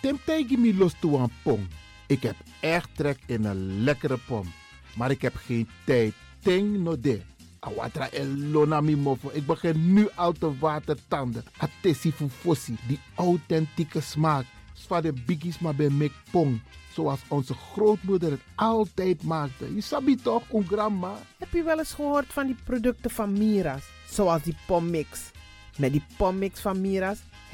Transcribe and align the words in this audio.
Temtijgi 0.00 0.56
mi 0.56 0.76
los 0.76 0.94
toe 1.00 1.18
aan. 1.18 1.68
Ik 2.06 2.22
heb 2.22 2.36
echt 2.60 2.88
trek 2.96 3.18
in 3.26 3.44
een 3.44 3.82
lekkere 3.82 4.18
pom. 4.26 4.52
Maar 4.96 5.10
ik 5.10 5.22
heb 5.22 5.34
geen 5.36 5.68
tijd. 5.84 6.14
Ting 6.42 6.78
no 6.78 7.00
de. 7.00 7.20
Awatra 7.58 8.80
mi 8.80 8.96
mofo. 8.96 9.30
Ik 9.32 9.46
begin 9.46 9.92
nu 9.92 10.08
al 10.14 10.32
te 10.32 10.58
watertanden. 10.58 11.44
Atesi 11.56 12.12
fufosi. 12.12 12.76
Die 12.86 13.00
authentieke 13.14 14.00
smaak. 14.00 14.44
Zwa 14.72 15.00
de 15.00 15.12
biggies 15.12 15.58
maar 15.58 15.74
bij 15.74 15.90
mek 15.90 16.12
pom. 16.30 16.62
Zoals 16.92 17.20
onze 17.28 17.54
grootmoeder 17.54 18.30
het 18.30 18.40
altijd 18.54 19.22
maakte. 19.22 19.74
Je 19.74 19.80
sabi 19.80 20.16
toch, 20.16 20.42
een 20.52 20.66
grandma? 20.66 21.12
Heb 21.38 21.52
je 21.52 21.62
wel 21.62 21.78
eens 21.78 21.92
gehoord 21.92 22.32
van 22.32 22.46
die 22.46 22.56
producten 22.64 23.10
van 23.10 23.32
Mira's? 23.32 23.84
Zoals 24.10 24.42
die 24.42 24.56
pommix. 24.66 25.30
Met 25.76 25.92
die 25.92 26.04
pommix 26.16 26.60
van 26.60 26.80
Mira's 26.80 27.18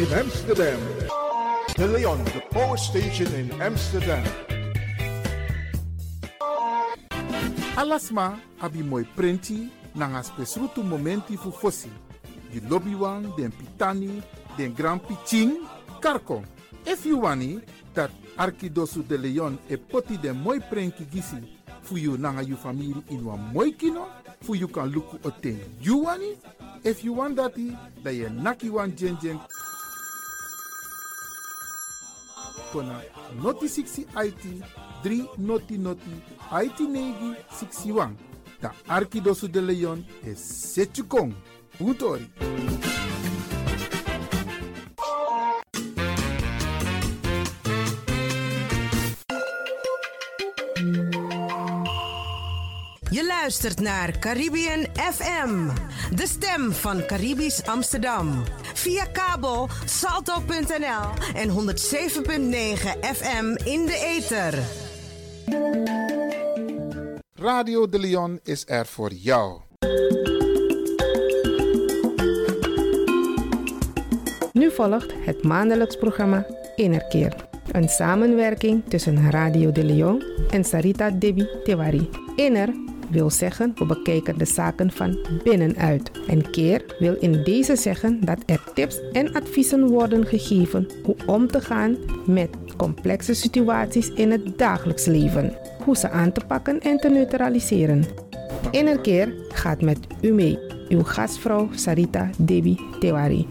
In 0.00 0.12
Amsterdam. 0.14 0.80
De 1.76 1.86
Leon, 1.86 2.24
the 2.24 2.40
power 2.50 2.76
station 2.78 3.26
in 3.34 3.50
Amsterdam. 3.60 4.24
Alasma 7.76 8.40
abi 8.60 8.82
moi 8.82 9.04
prenti 9.04 9.68
nanga 9.94 10.22
spesrutu 10.22 10.82
momenti 10.82 11.36
fu 11.36 11.50
fosi. 11.50 11.90
Di 12.50 12.60
lobby 12.68 12.94
wan, 12.94 13.32
den 13.36 13.52
pitani, 13.52 14.22
den 14.56 14.72
grand 14.74 15.02
piching, 15.06 15.68
karko. 16.00 16.42
If 16.86 17.04
you 17.04 17.18
wani, 17.20 17.60
dat 17.94 18.10
Arkidosu 18.38 19.06
de 19.06 19.18
Leon 19.18 19.58
e 19.68 19.76
poti 19.76 20.16
den 20.16 20.36
moi 20.36 20.60
prenki 20.60 21.04
gisi 21.04 21.42
fu 21.82 21.96
you 21.96 22.16
nanga 22.16 22.42
you 22.42 22.56
family 22.56 22.94
in 23.10 23.24
wan 23.24 23.52
moi 23.52 23.70
kino, 23.72 24.08
fu 24.40 24.54
you 24.54 24.68
kan 24.68 24.90
luku 24.90 25.18
oten 25.24 25.58
you 25.80 26.04
wani. 26.04 26.38
If 26.84 27.04
you 27.04 27.12
want 27.12 27.36
dati, 27.36 27.76
da 28.02 28.10
ye 28.10 28.28
naki 28.30 28.70
wan 28.70 28.96
jen 28.96 29.18
kona 32.72 33.02
noti 33.42 33.68
60 33.68 34.06
IT 34.26 34.44
3 35.02 35.28
noti 35.36 35.78
noti 35.78 36.22
IT 36.64 36.78
negi 36.80 37.34
61. 37.50 38.16
Da 38.60 38.72
Arkidosu 38.86 39.48
de 39.48 39.60
Leon 39.60 40.04
is 40.24 40.72
Setchukong. 40.72 41.34
Puntori. 41.78 42.30
Je 53.10 53.26
luistert 53.26 53.80
naar 53.80 54.18
Caribbean 54.18 54.86
FM, 54.94 55.68
de 56.14 56.26
stem 56.26 56.72
van 56.72 57.06
Caribisch 57.06 57.66
Amsterdam. 57.66 58.44
Via 58.80 59.06
kabel 59.06 59.68
salto.nl 59.84 61.34
en 61.34 61.48
107.9 61.48 61.54
FM 63.00 63.56
in 63.64 63.86
de 63.86 64.18
ether. 64.18 64.58
Radio 67.34 67.88
de 67.88 67.98
Leon 67.98 68.40
is 68.42 68.64
er 68.66 68.86
voor 68.86 69.12
jou. 69.12 69.60
Nu 74.52 74.70
volgt 74.70 75.12
het 75.24 75.42
maandelijks 75.42 75.96
programma 75.96 76.46
Innerkeer. 76.76 77.48
Een 77.72 77.88
samenwerking 77.88 78.82
tussen 78.88 79.30
Radio 79.30 79.72
de 79.72 79.84
Leon 79.84 80.22
en 80.50 80.64
Sarita 80.64 81.10
Debi 81.10 81.48
Tewari. 81.64 82.10
Inner 82.36 82.89
wil 83.10 83.30
zeggen 83.30 83.72
we 83.74 83.86
bekijken 83.86 84.38
de 84.38 84.44
zaken 84.44 84.90
van 84.90 85.18
binnenuit. 85.44 86.10
En 86.28 86.50
keer 86.50 86.84
wil 86.98 87.16
in 87.20 87.44
deze 87.44 87.76
zeggen 87.76 88.24
dat 88.24 88.38
er 88.46 88.62
tips 88.74 89.00
en 89.12 89.32
adviezen 89.32 89.88
worden 89.88 90.26
gegeven 90.26 90.88
hoe 91.04 91.16
om 91.26 91.46
te 91.46 91.60
gaan 91.60 91.96
met 92.26 92.50
complexe 92.76 93.34
situaties 93.34 94.10
in 94.12 94.30
het 94.30 94.58
dagelijks 94.58 95.04
leven. 95.04 95.56
Hoe 95.84 95.96
ze 95.96 96.10
aan 96.10 96.32
te 96.32 96.40
pakken 96.46 96.80
en 96.80 96.96
te 96.96 97.08
neutraliseren. 97.08 98.04
Innerkeer 98.70 99.34
gaat 99.48 99.82
met 99.82 99.98
u 100.20 100.32
mee. 100.32 100.58
Uw 100.88 101.02
gastvrouw 101.02 101.68
Sarita 101.72 102.30
Debi 102.38 102.78
Tewari. 103.00 103.46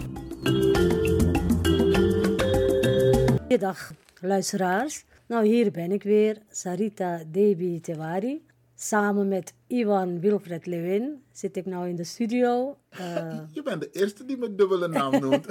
Goedendag 3.37 3.91
luisteraars. 4.21 5.05
Nou, 5.27 5.45
hier 5.45 5.71
ben 5.71 5.91
ik 5.91 6.03
weer, 6.03 6.37
Sarita 6.49 7.19
Debi 7.31 7.81
Tewari. 7.81 8.41
Samen 8.81 9.27
met 9.27 9.53
Iwan 9.67 10.19
Wilfred 10.19 10.65
Lewin 10.65 11.23
zit 11.31 11.57
ik 11.57 11.65
nou 11.65 11.89
in 11.89 11.95
de 11.95 12.03
studio. 12.03 12.77
Eh, 12.89 13.39
Je 13.51 13.63
bent 13.63 13.81
de 13.81 13.89
eerste 13.91 14.25
die 14.25 14.37
me 14.37 14.55
dubbele 14.55 14.87
naam 14.87 15.19
noemt. 15.19 15.47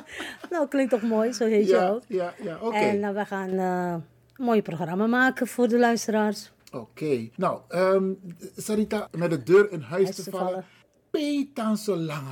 nou, 0.50 0.68
klinkt 0.68 0.90
toch 0.90 1.02
mooi, 1.02 1.32
zo 1.32 1.46
heet 1.46 1.68
je 1.68 1.78
ook. 1.78 2.02
ja, 2.06 2.34
ja, 2.42 2.58
oké. 2.60 2.76
En 2.76 2.96
uh, 2.96 3.10
we 3.10 3.24
gaan 3.24 3.50
uh, 3.50 3.92
een 4.36 4.44
mooi 4.44 4.62
programma 4.62 5.06
maken 5.06 5.46
voor 5.46 5.68
de 5.68 5.78
luisteraars. 5.78 6.52
Oké. 6.72 7.28
Nou, 7.36 7.60
um, 7.68 8.18
Sarita, 8.56 9.08
met 9.16 9.30
de 9.30 9.42
deur 9.42 9.72
in 9.72 9.80
huis, 9.80 10.14
te 10.14 10.30
vallen. 10.30 10.64
Petan 11.10 11.76
zo 11.76 11.96
lang. 11.96 12.26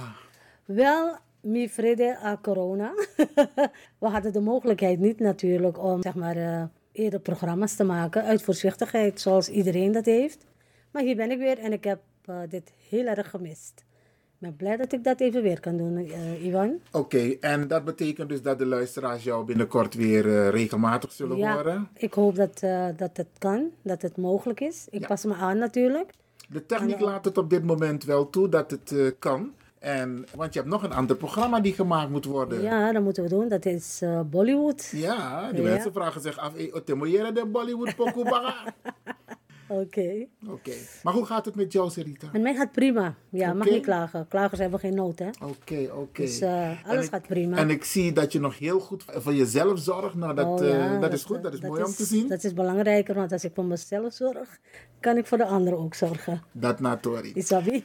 Wel, 0.65 1.17
mi 1.41 1.69
vrede 1.69 2.19
a 2.25 2.39
corona. 2.43 2.93
we 4.01 4.09
hadden 4.09 4.33
de 4.33 4.41
mogelijkheid 4.41 4.99
niet 4.99 5.21
natuurlijk 5.21 5.83
om 5.83 6.03
zeg 6.03 6.15
maar, 6.15 6.37
eh, 6.37 6.65
eerder 6.97 7.21
programma's 7.21 7.75
te 7.77 7.85
maken 7.85 8.23
uit 8.25 8.43
voorzichtigheid, 8.43 9.21
zoals 9.21 9.49
iedereen 9.49 9.93
dat 9.93 10.05
heeft. 10.05 10.45
Maar 10.91 11.03
hier 11.03 11.17
ben 11.17 11.31
ik 11.31 11.39
weer 11.39 11.59
en 11.59 11.73
ik 11.73 11.85
heb 11.85 12.01
eh, 12.25 12.39
dit 12.49 12.73
heel 12.89 13.07
erg 13.07 13.31
gemist. 13.31 13.85
Ik 14.39 14.43
ben 14.43 14.57
blij 14.57 14.77
dat 14.77 14.93
ik 14.93 15.05
dat 15.05 15.21
even 15.21 15.43
weer 15.43 15.61
kan 15.61 15.77
doen, 15.77 15.97
eh, 15.97 16.45
Ivan. 16.47 16.81
Oké, 16.93 17.37
en 17.41 17.69
dat 17.69 17.85
betekent 17.85 18.29
dus 18.29 18.43
dat 18.43 18.59
de 18.59 18.67
luisteraars 18.67 19.25
jou 19.25 19.45
binnenkort 19.45 19.95
weer 19.95 20.27
eh, 20.27 20.49
regelmatig 20.49 21.13
zullen 21.13 21.37
Ja, 21.37 21.55
horen. 21.55 21.89
ik 21.95 22.15
hoop 22.15 22.35
dat, 22.35 22.61
dat 22.97 23.17
het 23.17 23.29
kan, 23.39 23.71
dat 23.83 24.03
het 24.03 24.17
mogelijk 24.17 24.61
is. 24.61 24.87
Ik 24.91 25.01
Ja. 25.01 25.07
pas 25.07 25.25
me 25.25 25.35
aan 25.35 25.59
natuurlijk. 25.59 26.11
De 26.49 26.67
techniek 26.67 27.01
laat 27.01 27.25
het 27.25 27.39
op 27.39 27.51
dit 27.51 27.65
moment 27.65 28.05
wel 28.05 28.31
toe 28.31 28.49
dat 28.49 28.71
het 28.71 29.15
kan. 29.19 29.53
En, 29.87 30.25
want 30.35 30.53
je 30.55 30.59
hebt 30.59 30.71
nog 30.73 30.83
een 30.83 30.93
ander 30.93 31.17
programma 31.17 31.61
die 31.61 31.73
gemaakt 31.73 32.11
moet 32.11 32.25
worden. 32.25 32.63
Ja, 32.63 32.93
dat 32.93 33.03
moeten 33.03 33.23
we 33.23 33.29
doen. 33.29 33.49
Dat 33.49 33.65
is 33.67 33.99
eh, 34.03 34.21
Bollywood. 34.21 34.89
Ja, 34.93 35.53
de 35.53 35.63
Ja. 35.63 35.69
mensen 35.69 35.93
vragen 35.93 36.21
zich 36.21 36.39
af, 36.39 36.53
hey, 36.55 36.73
otemoyere 36.73 37.33
de 37.33 37.47
Bollywood 37.47 37.97
pokoe 37.97 38.25
Oké. 39.69 40.27
Oké, 40.49 40.73
maar 41.03 41.13
hoe 41.15 41.27
gaat 41.27 41.45
het 41.45 41.55
met 41.55 41.73
jou, 41.73 41.91
Sarita? 41.91 42.27
En 42.33 42.43
mij 42.43 42.55
gaat 42.55 42.73
prima. 42.73 43.15
Ja, 43.29 43.53
mag 43.53 43.67
Oké. 43.67 43.75
niet 43.75 43.85
klagen. 43.85 44.29
Klagers 44.29 44.61
hebben 44.61 44.81
geen 44.81 44.95
nood, 44.95 45.19
hè? 45.19 45.29
Oké, 45.43 45.91
oké. 45.93 46.23
Dus 46.23 46.41
eh, 46.41 46.71
alles 46.87 47.05
ik- 47.05 47.11
gaat 47.11 47.27
prima. 47.27 47.57
En 47.57 47.71
ik 47.71 47.85
zie 47.85 48.13
dat 48.13 48.33
je 48.33 48.41
nog 48.41 48.59
heel 48.59 48.81
goed 48.81 49.05
voor 49.09 49.35
jezelf 49.35 49.79
zorgt. 49.79 50.15
Nou, 50.15 50.35
dat, 50.35 50.47
Oh 50.61 50.69
eh, 50.95 51.01
dat 51.01 51.13
is 51.13 51.25
goed, 51.25 51.43
dat 51.43 51.53
is 51.53 51.61
mooi 51.61 51.83
om 51.83 51.93
te 51.93 52.05
zien. 52.05 52.29
Dat 52.29 52.45
is 52.45 52.53
belangrijker, 52.53 53.15
want 53.15 53.33
als 53.33 53.45
ik 53.45 53.51
voor 53.55 53.65
mezelf 53.65 54.13
zorg, 54.13 54.59
kan 55.01 55.17
ik 55.17 55.27
voor 55.27 55.39
de 55.39 55.47
anderen 55.47 55.79
ook 55.79 55.95
zorgen. 55.95 56.43
Dat 56.53 56.81
natori. 56.81 57.31
Isabi? 57.35 57.85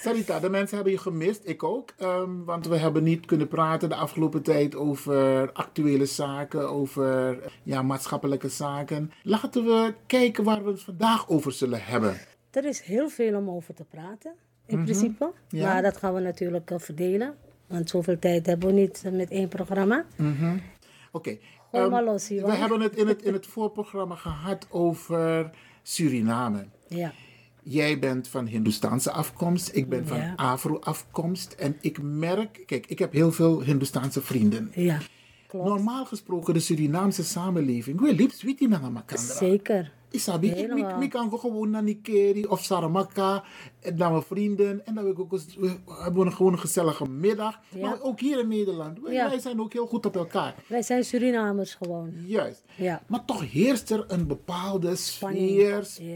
Sarita, 0.00 0.40
de 0.40 0.50
mensen 0.50 0.74
hebben 0.74 0.92
je 0.92 0.98
gemist, 0.98 1.40
ik 1.44 1.62
ook. 1.62 1.90
ehm, 1.98 2.44
want 2.44 2.66
we 2.66 2.76
hebben 2.76 3.02
niet 3.02 3.26
kunnen 3.26 3.48
praten 3.48 3.88
de 3.88 3.94
afgelopen 3.94 4.42
tijd 4.42 4.74
over 4.76 5.52
actuele 5.52 6.06
zaken, 6.06 6.70
over 6.70 7.38
ja, 7.62 7.82
maatschappelijke 7.82 8.48
zaken. 8.48 9.12
Laten 9.22 9.64
we 9.64 9.94
kijken 10.06 10.44
waar 10.44 10.64
we 10.64 10.70
het 10.70 10.82
vandaag 10.82 11.28
over 11.28 11.52
zullen 11.52 11.82
hebben. 11.84 12.16
er 12.50 12.64
is 12.64 12.80
heel 12.80 13.08
veel 13.08 13.36
om 13.36 13.50
over 13.50 13.74
te 13.74 13.84
praten, 13.84 14.32
in 14.66 14.76
Mhm. 14.76 14.84
principe. 14.84 15.32
Ja. 15.48 15.72
Maar 15.72 15.82
dat 15.82 15.96
gaan 15.96 16.14
we 16.14 16.20
natuurlijk 16.20 16.70
eh, 16.70 16.78
verdelen. 16.78 17.34
Want 17.66 17.88
zoveel 17.88 18.18
tijd 18.18 18.46
hebben 18.46 18.68
we 18.68 18.74
niet 18.80 19.02
eh, 19.04 19.12
met 19.12 19.30
één 19.30 19.48
programma. 19.48 20.04
Oké. 21.12 21.38
Gooi 21.70 21.84
ehm, 21.92 22.04
los, 22.04 22.28
we 22.28 22.52
hebben 22.52 22.80
het 22.80 22.96
in, 22.96 23.06
het 23.08 23.22
in 23.22 23.32
het 23.32 23.46
voorprogramma 23.54 24.14
gehad 24.14 24.66
over 24.70 25.50
Suriname. 25.82 26.66
Ja. 26.88 27.12
Jij 27.62 27.98
bent 27.98 28.28
van 28.28 28.46
Hindoestaanse 28.46 29.10
afkomst, 29.10 29.70
ik 29.74 29.88
ben 29.88 30.06
van 30.06 30.16
Ja. 30.18 30.32
Afro-afkomst. 30.36 31.52
En 31.52 31.76
ik 31.80 32.02
merk, 32.02 32.62
kijk, 32.66 32.86
ik 32.86 32.98
heb 32.98 33.12
heel 33.12 33.32
veel 33.32 33.62
Hindoestaanse 33.62 34.22
vrienden. 34.22 34.70
Ja, 34.74 34.98
klopt. 35.46 35.68
Normaal 35.68 36.04
gesproken, 36.04 36.54
de 36.54 36.60
Surinaamse 36.60 37.24
samenleving, 37.24 38.00
we 38.00 38.14
liep 38.14 38.30
sweetie 38.32 38.68
naar 38.68 38.82
elkaar. 38.82 39.18
Zeker. 39.18 39.92
Isabi, 40.10 40.50
ik, 40.50 40.72
ik, 41.02 41.10
kan 41.10 41.38
gewoon 41.38 41.70
naar 41.70 41.82
Nikeri 41.82 42.44
of 42.44 42.64
Saramaka 42.64 43.44
en 43.80 43.96
naar 43.96 44.10
mijn 44.10 44.22
vrienden. 44.22 44.86
En 44.86 44.94
dan 44.94 45.06
ik 45.06 45.18
ook 45.18 45.30
we 45.30 45.76
hebben 46.02 46.24
we 46.24 46.30
gewoon 46.30 46.52
een 46.52 46.58
gezellige 46.58 47.08
middag. 47.08 47.60
Ja. 47.68 47.88
Maar 47.88 48.02
ook 48.02 48.20
hier 48.20 48.38
in 48.38 48.48
Nederland, 48.48 49.00
wij, 49.00 49.12
Ja. 49.12 49.28
wij 49.28 49.38
zijn 49.38 49.60
ook 49.60 49.72
heel 49.72 49.86
goed 49.86 50.06
op 50.06 50.16
elkaar. 50.16 50.54
Wij 50.66 50.82
zijn 50.82 51.04
Surinamers 51.04 51.74
gewoon. 51.74 52.12
Juist. 52.26 52.64
Ja. 52.76 53.02
Maar 53.06 53.24
toch 53.24 53.50
heerst 53.50 53.90
er 53.90 54.04
een 54.08 54.26
bepaalde 54.26 54.96
Spanning. 54.96 55.50
sfeer, 55.86 56.06
Ja. 56.06 56.14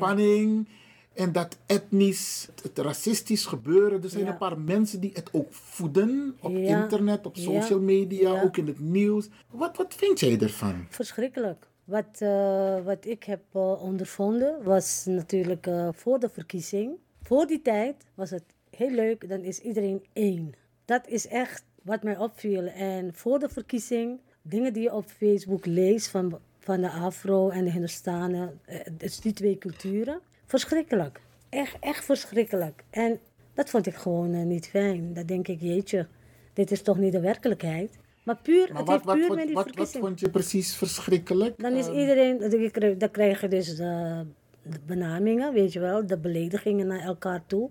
En 1.14 1.32
dat 1.32 1.58
etnisch, 1.66 2.48
het 2.62 2.78
racistisch 2.78 3.44
gebeuren. 3.46 4.02
Er 4.02 4.08
zijn 4.08 4.24
Ja. 4.24 4.30
een 4.30 4.36
paar 4.36 4.58
mensen 4.58 5.00
die 5.00 5.10
het 5.14 5.28
ook 5.32 5.52
voeden 5.52 6.36
op 6.40 6.50
Ja. 6.56 6.82
internet, 6.82 7.26
op 7.26 7.36
social 7.36 7.80
media, 7.80 8.42
ook 8.42 8.56
in 8.56 8.66
het 8.66 8.80
nieuws. 8.80 9.28
Wat, 9.50 9.76
wat 9.76 9.94
vind 9.94 10.20
jij 10.20 10.38
ervan? 10.38 10.86
Verschrikkelijk. 10.90 11.66
Wat, 11.84 12.06
eh, 12.18 12.84
wat 12.84 13.06
ik 13.06 13.24
heb 13.24 13.40
eh, 13.52 13.82
ondervonden 13.82 14.62
was 14.62 15.04
natuurlijk 15.06 15.66
eh, 15.66 15.88
voor 15.92 16.18
de 16.18 16.28
verkiezing. 16.28 16.92
Voor 17.22 17.46
die 17.46 17.62
tijd 17.62 17.94
was 18.14 18.30
het 18.30 18.44
heel 18.70 18.90
leuk, 18.90 19.28
dan 19.28 19.40
is 19.42 19.58
iedereen 19.58 20.04
één. 20.12 20.52
Dat 20.84 21.06
is 21.08 21.26
echt 21.26 21.64
wat 21.82 22.02
mij 22.02 22.18
opviel. 22.18 22.66
En 22.66 23.14
voor 23.14 23.38
de 23.38 23.48
verkiezing, 23.48 24.20
dingen 24.42 24.72
die 24.72 24.82
je 24.82 24.92
op 24.94 25.04
Facebook 25.10 25.66
leest 25.66 26.08
van, 26.08 26.38
van 26.58 26.80
de 26.80 26.90
Afro 26.90 27.48
en 27.50 27.64
de 27.64 27.70
Hindustanen, 27.70 28.60
dus 28.92 29.20
die 29.20 29.32
twee 29.32 29.58
culturen. 29.58 30.20
Verschrikkelijk. 30.46 31.20
Echt, 31.48 31.76
echt 31.80 32.04
verschrikkelijk. 32.04 32.84
En 32.90 33.20
dat 33.54 33.70
vond 33.70 33.86
ik 33.86 33.94
gewoon 33.94 34.34
eh, 34.34 34.42
niet 34.42 34.68
fijn. 34.68 35.14
Dat 35.14 35.28
denk 35.28 35.48
ik, 35.48 35.60
jeetje, 35.60 36.06
dit 36.52 36.70
is 36.70 36.82
toch 36.82 36.98
niet 36.98 37.12
de 37.12 37.20
werkelijkheid. 37.20 37.98
Maar 38.24 38.38
puur, 38.42 38.68
Maar 38.72 38.82
het 38.82 38.88
wat, 38.88 39.02
heeft 39.02 39.18
puur 39.18 39.28
wat, 39.28 39.36
met 39.36 39.46
die 39.46 39.54
wat, 39.54 39.74
wat 39.74 39.90
vond 39.90 40.20
je 40.20 40.30
precies 40.30 40.76
verschrikkelijk? 40.76 41.58
Dan 41.58 41.72
is 41.72 41.86
Ehm, 41.86 41.98
iedereen, 41.98 42.98
dan 42.98 43.10
krijg 43.10 43.40
je 43.40 43.48
dus 43.48 43.76
de, 43.76 44.24
de 44.62 44.78
benamingen, 44.86 45.52
weet 45.52 45.72
je 45.72 45.80
wel, 45.80 46.06
de 46.06 46.18
beledigingen 46.18 46.86
naar 46.86 47.02
elkaar 47.02 47.46
toe. 47.46 47.70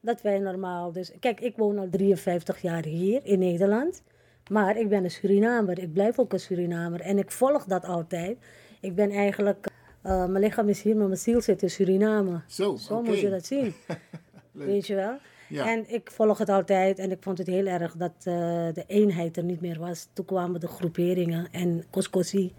Dat 0.00 0.22
wij 0.22 0.38
normaal 0.38 0.92
dus... 0.92 1.12
Kijk, 1.20 1.40
ik 1.40 1.56
woon 1.56 1.78
al 1.78 1.88
53 1.90 2.62
jaar 2.62 2.84
hier 2.84 3.20
in 3.24 3.38
Nederland. 3.38 4.02
Maar 4.50 4.76
ik 4.76 4.88
ben 4.88 5.04
een 5.04 5.10
Surinamer. 5.10 5.78
Ik 5.78 5.92
blijf 5.92 6.18
ook 6.18 6.32
een 6.32 6.40
Surinamer. 6.40 7.00
En 7.00 7.18
ik 7.18 7.30
volg 7.30 7.64
dat 7.64 7.84
altijd. 7.84 8.38
Ik 8.80 8.94
ben 8.94 9.10
eigenlijk... 9.10 9.66
eh, 10.06 10.26
mijn 10.26 10.44
lichaam 10.44 10.68
is 10.68 10.82
hier, 10.82 10.96
maar 10.96 11.06
mijn 11.06 11.18
ziel 11.18 11.40
zit 11.40 11.62
in 11.62 11.70
Suriname. 11.70 12.40
Zo, 12.46 12.76
Zo 12.76 13.02
moet 13.02 13.20
je 13.20 13.30
dat 13.30 13.46
zien. 13.46 13.74
Weet 14.52 14.86
je 14.86 14.94
wel? 14.94 15.18
Ja. 15.48 15.66
En 15.66 15.84
ik 15.92 16.10
volg 16.10 16.38
het 16.38 16.48
altijd 16.48 16.98
en 16.98 17.10
ik 17.10 17.18
vond 17.20 17.38
het 17.38 17.46
heel 17.46 17.66
erg 17.66 17.96
dat 17.96 18.12
eh, 18.18 18.24
de 18.72 18.84
eenheid 18.86 19.36
er 19.36 19.44
niet 19.44 19.60
meer 19.60 19.78
was. 19.78 20.08
Toen 20.12 20.24
kwamen 20.24 20.60
de 20.60 20.68
groeperingen 20.68 21.48
en 21.50 21.84
Koskosi, 21.90 22.54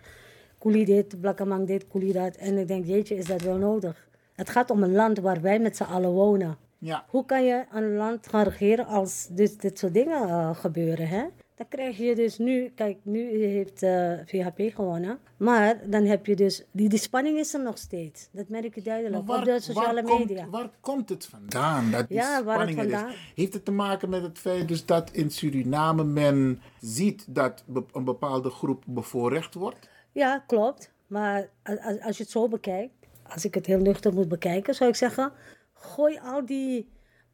Kuli 0.60 0.86
dit, 0.86 1.22
Blakkamang 1.22 1.68
dit, 1.68 1.88
Kuli 1.88 2.12
dat. 2.12 2.36
En 2.36 2.58
ik 2.58 2.68
denk, 2.68 2.86
jeetje, 2.86 3.16
is 3.16 3.26
dat 3.26 3.42
wel 3.42 3.58
nodig? 3.58 4.08
Het 4.36 4.50
gaat 4.50 4.70
om 4.70 4.84
een 4.84 4.94
land 4.94 5.20
waar 5.20 5.42
wij 5.42 5.60
met 5.60 5.78
z'n 5.78 5.84
allen 5.84 6.12
wonen. 6.12 6.58
Ja. 6.78 7.06
Hoe 7.10 7.26
kan 7.26 7.46
je 7.46 7.66
een 7.72 7.96
land 7.96 8.28
gaan 8.28 8.44
regeren 8.44 8.86
als 8.86 9.28
dit, 9.32 9.62
dit 9.62 9.80
soort 9.80 9.94
dingen 9.94 10.30
eh, 10.30 10.56
gebeuren, 10.56 11.08
hè? 11.08 11.24
Dan 11.58 11.68
krijg 11.70 11.98
je 11.98 12.16
dus 12.16 12.38
nu, 12.38 12.72
kijk, 12.76 12.98
nu 13.02 13.46
heeft 13.46 13.84
eh, 13.84 14.12
VHP 14.26 14.62
gewonnen. 14.76 15.20
Maar 15.38 15.90
dan 15.90 16.04
heb 16.06 16.26
je 16.26 16.36
dus, 16.36 16.64
die, 16.72 16.90
die 16.90 17.00
spanning 17.00 17.38
is 17.38 17.54
er 17.54 17.64
nog 17.64 17.78
steeds. 17.78 18.30
Dat 18.32 18.48
merk 18.50 18.76
je 18.76 18.82
duidelijk 18.82 19.26
Maar 19.26 19.40
op 19.40 19.46
de 19.46 19.60
sociale 19.60 20.04
waar 20.04 20.18
media. 20.20 20.42
Komt, 20.42 20.52
waar 20.52 20.70
komt 20.82 21.10
het 21.10 21.26
vandaan? 21.26 21.92
Dat 21.92 22.08
die 22.08 22.18
Ja, 22.18 22.44
waar 22.44 22.60
het 22.60 22.70
spanning 22.70 22.92
vandaan- 22.94 23.14
is? 23.14 23.32
Heeft 23.36 23.54
het 23.54 23.66
te 23.66 23.72
maken 23.72 24.10
met 24.10 24.22
het 24.22 24.40
feit 24.40 24.68
dus 24.68 24.86
dat 24.86 25.12
in 25.12 25.30
Suriname 25.32 26.04
men 26.04 26.62
ziet 26.82 27.26
dat 27.28 27.64
een 27.92 28.04
bepaalde 28.04 28.50
groep 28.50 28.84
bevoorrecht 28.88 29.54
wordt? 29.54 29.90
Ja, 30.12 30.44
klopt. 30.48 30.92
Maar 31.08 31.50
a- 31.70 31.80
a- 31.90 31.98
als 32.02 32.18
je 32.18 32.24
het 32.24 32.32
zo 32.32 32.48
bekijkt, 32.48 32.94
als 33.34 33.46
ik 33.46 33.54
het 33.54 33.66
heel 33.66 33.80
nuchter 33.80 34.14
moet 34.14 34.28
bekijken, 34.30 34.76
zou 34.76 34.90
ik 34.90 34.96
zeggen: 34.96 35.32
gooi 35.74 36.20
al 36.24 36.46
die 36.46 36.88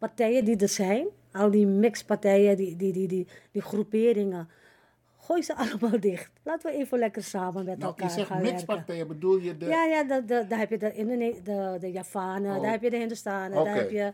partijen 0.08 0.46
die 0.46 0.58
er 0.58 0.70
zijn, 0.70 1.08
al 1.32 1.52
die 1.52 1.68
mixpartijen, 1.68 2.58
die, 2.58 2.76
die, 2.76 2.94
die, 2.94 3.08
die, 3.08 3.28
die 3.52 3.62
groeperingen, 3.62 4.50
gooi 5.18 5.42
ze 5.44 5.56
allemaal 5.64 6.00
dicht. 6.00 6.32
Laten 6.44 6.72
we 6.72 6.78
even 6.78 7.00
lekker 7.00 7.24
samen 7.24 7.66
met 7.66 7.78
Nou, 7.78 7.90
elkaar 7.90 8.08
je 8.08 8.14
zegt 8.14 8.28
gaan 8.28 8.38
werken. 8.38 8.54
mixpartijen, 8.56 9.08
bedoel 9.08 9.38
je 9.38 9.58
de... 9.58 9.66
Ja, 9.66 9.84
ja, 9.86 10.04
de, 10.04 10.26
de, 10.26 10.46
daar 10.50 10.60
heb 10.60 10.70
je 10.70 10.78
de, 10.78 10.94
Indone- 10.94 11.42
de, 11.44 11.78
de 11.80 11.92
Javanen, 11.92 12.56
Oh. 12.56 12.62
daar 12.62 12.72
heb 12.72 12.82
je 12.82 12.90
de 12.90 12.98
Hindustanen, 12.98 13.64
daar 13.66 13.76
heb 13.76 13.90
je, 13.92 14.14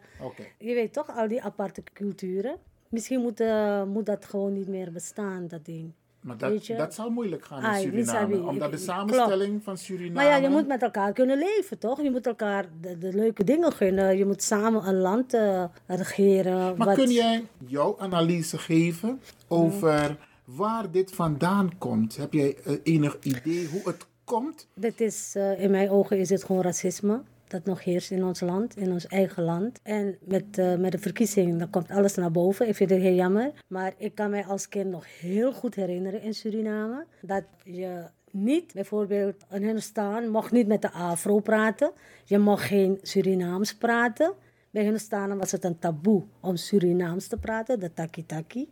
je 0.58 0.74
weet 0.74 0.94
toch, 0.94 1.16
al 1.18 1.28
die 1.28 1.42
aparte 1.42 1.84
culturen. 1.94 2.56
Misschien 2.90 3.22
moet, 3.22 3.40
eh, 3.40 3.84
moet 3.84 4.06
dat 4.06 4.26
gewoon 4.26 4.54
niet 4.54 4.68
meer 4.68 4.92
bestaan, 4.92 5.48
dat 5.48 5.66
ding. 5.66 5.92
Maar 6.38 6.38
dat, 6.50 6.78
dat 6.78 6.94
zal 6.94 7.10
moeilijk 7.10 7.46
gaan 7.46 7.64
Ah, 7.64 7.82
in 7.82 7.96
niet 7.96 8.08
Suriname. 8.10 8.48
Omdat 8.48 8.72
de 8.72 8.78
samenstelling 8.78 9.64
van 9.64 9.78
Suriname... 9.78 10.14
Maar 10.14 10.26
ja, 10.26 10.36
je 10.36 10.50
moet 10.50 10.68
met 10.68 10.82
elkaar 10.82 11.14
kunnen 11.14 11.38
leven, 11.38 11.80
toch? 11.80 12.02
Je 12.02 12.12
moet 12.12 12.28
elkaar 12.28 12.66
de, 12.82 12.98
de 12.98 13.14
leuke 13.14 13.44
dingen 13.44 13.72
gunnen. 13.72 14.18
Je 14.18 14.26
moet 14.26 14.44
samen 14.44 14.88
een 14.88 14.98
land 15.00 15.34
eh, 15.34 15.64
regeren. 15.88 16.78
Maar 16.78 16.88
wat- 16.88 16.96
kun 16.96 17.12
jij 17.12 17.46
jouw 17.68 17.96
analyse 18.00 18.58
geven 18.58 19.22
over 19.48 20.18
waar 20.46 20.92
dit 20.92 21.12
vandaan 21.12 21.78
komt? 21.78 22.16
Heb 22.18 22.34
jij 22.34 22.56
eh, 22.66 22.74
enig 22.84 23.18
idee 23.22 23.68
hoe 23.68 23.82
het 23.86 24.06
komt? 24.24 24.68
Dit 24.74 25.02
is, 25.02 25.34
eh, 25.36 25.62
in 25.64 25.72
mijn 25.72 25.90
ogen 25.90 26.18
is 26.18 26.28
dit 26.28 26.44
gewoon 26.44 26.62
racisme. 26.62 27.22
Dat 27.50 27.66
nog 27.66 27.84
heerst 27.84 28.12
in 28.12 28.24
ons 28.24 28.40
land, 28.40 28.78
in 28.78 28.92
ons 28.92 29.08
eigen 29.08 29.44
land. 29.44 29.80
En 29.84 30.18
met, 30.22 30.58
eh, 30.58 30.76
met 30.76 30.92
de 30.92 30.98
verkiezingen, 30.98 31.58
dan 31.58 31.70
komt 31.70 31.92
alles 31.92 32.16
naar 32.16 32.32
boven. 32.32 32.68
Ik 32.68 32.76
vind 32.76 32.90
het 32.90 33.00
heel 33.00 33.14
jammer. 33.14 33.52
Maar 33.68 33.94
ik 33.98 34.16
kan 34.16 34.30
mij 34.30 34.46
als 34.46 34.70
kind 34.70 34.90
nog 34.90 35.20
heel 35.20 35.54
goed 35.54 35.76
herinneren 35.76 36.22
in 36.22 36.34
Suriname. 36.34 37.06
Dat 37.22 37.44
je 37.64 38.04
niet, 38.32 38.74
bijvoorbeeld 38.74 39.36
een 39.50 39.64
Hindustan, 39.64 40.30
mocht 40.30 40.52
niet 40.52 40.68
met 40.68 40.82
de 40.82 40.92
Afro 40.92 41.40
praten. 41.40 41.92
Je 42.26 42.38
mocht 42.38 42.64
geen 42.64 43.00
Surinaams 43.02 43.76
praten. 43.76 44.34
Bij 44.72 44.84
Hindustanen 44.84 45.38
was 45.38 45.52
het 45.52 45.64
een 45.64 45.80
taboe 45.80 46.24
om 46.40 46.56
Surinaams 46.56 47.28
te 47.28 47.38
praten, 47.38 47.80
de 47.80 47.94
taki-taki. 47.94 48.70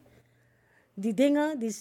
Die 0.94 1.14
dingen, 1.14 1.60
die, 1.60 1.76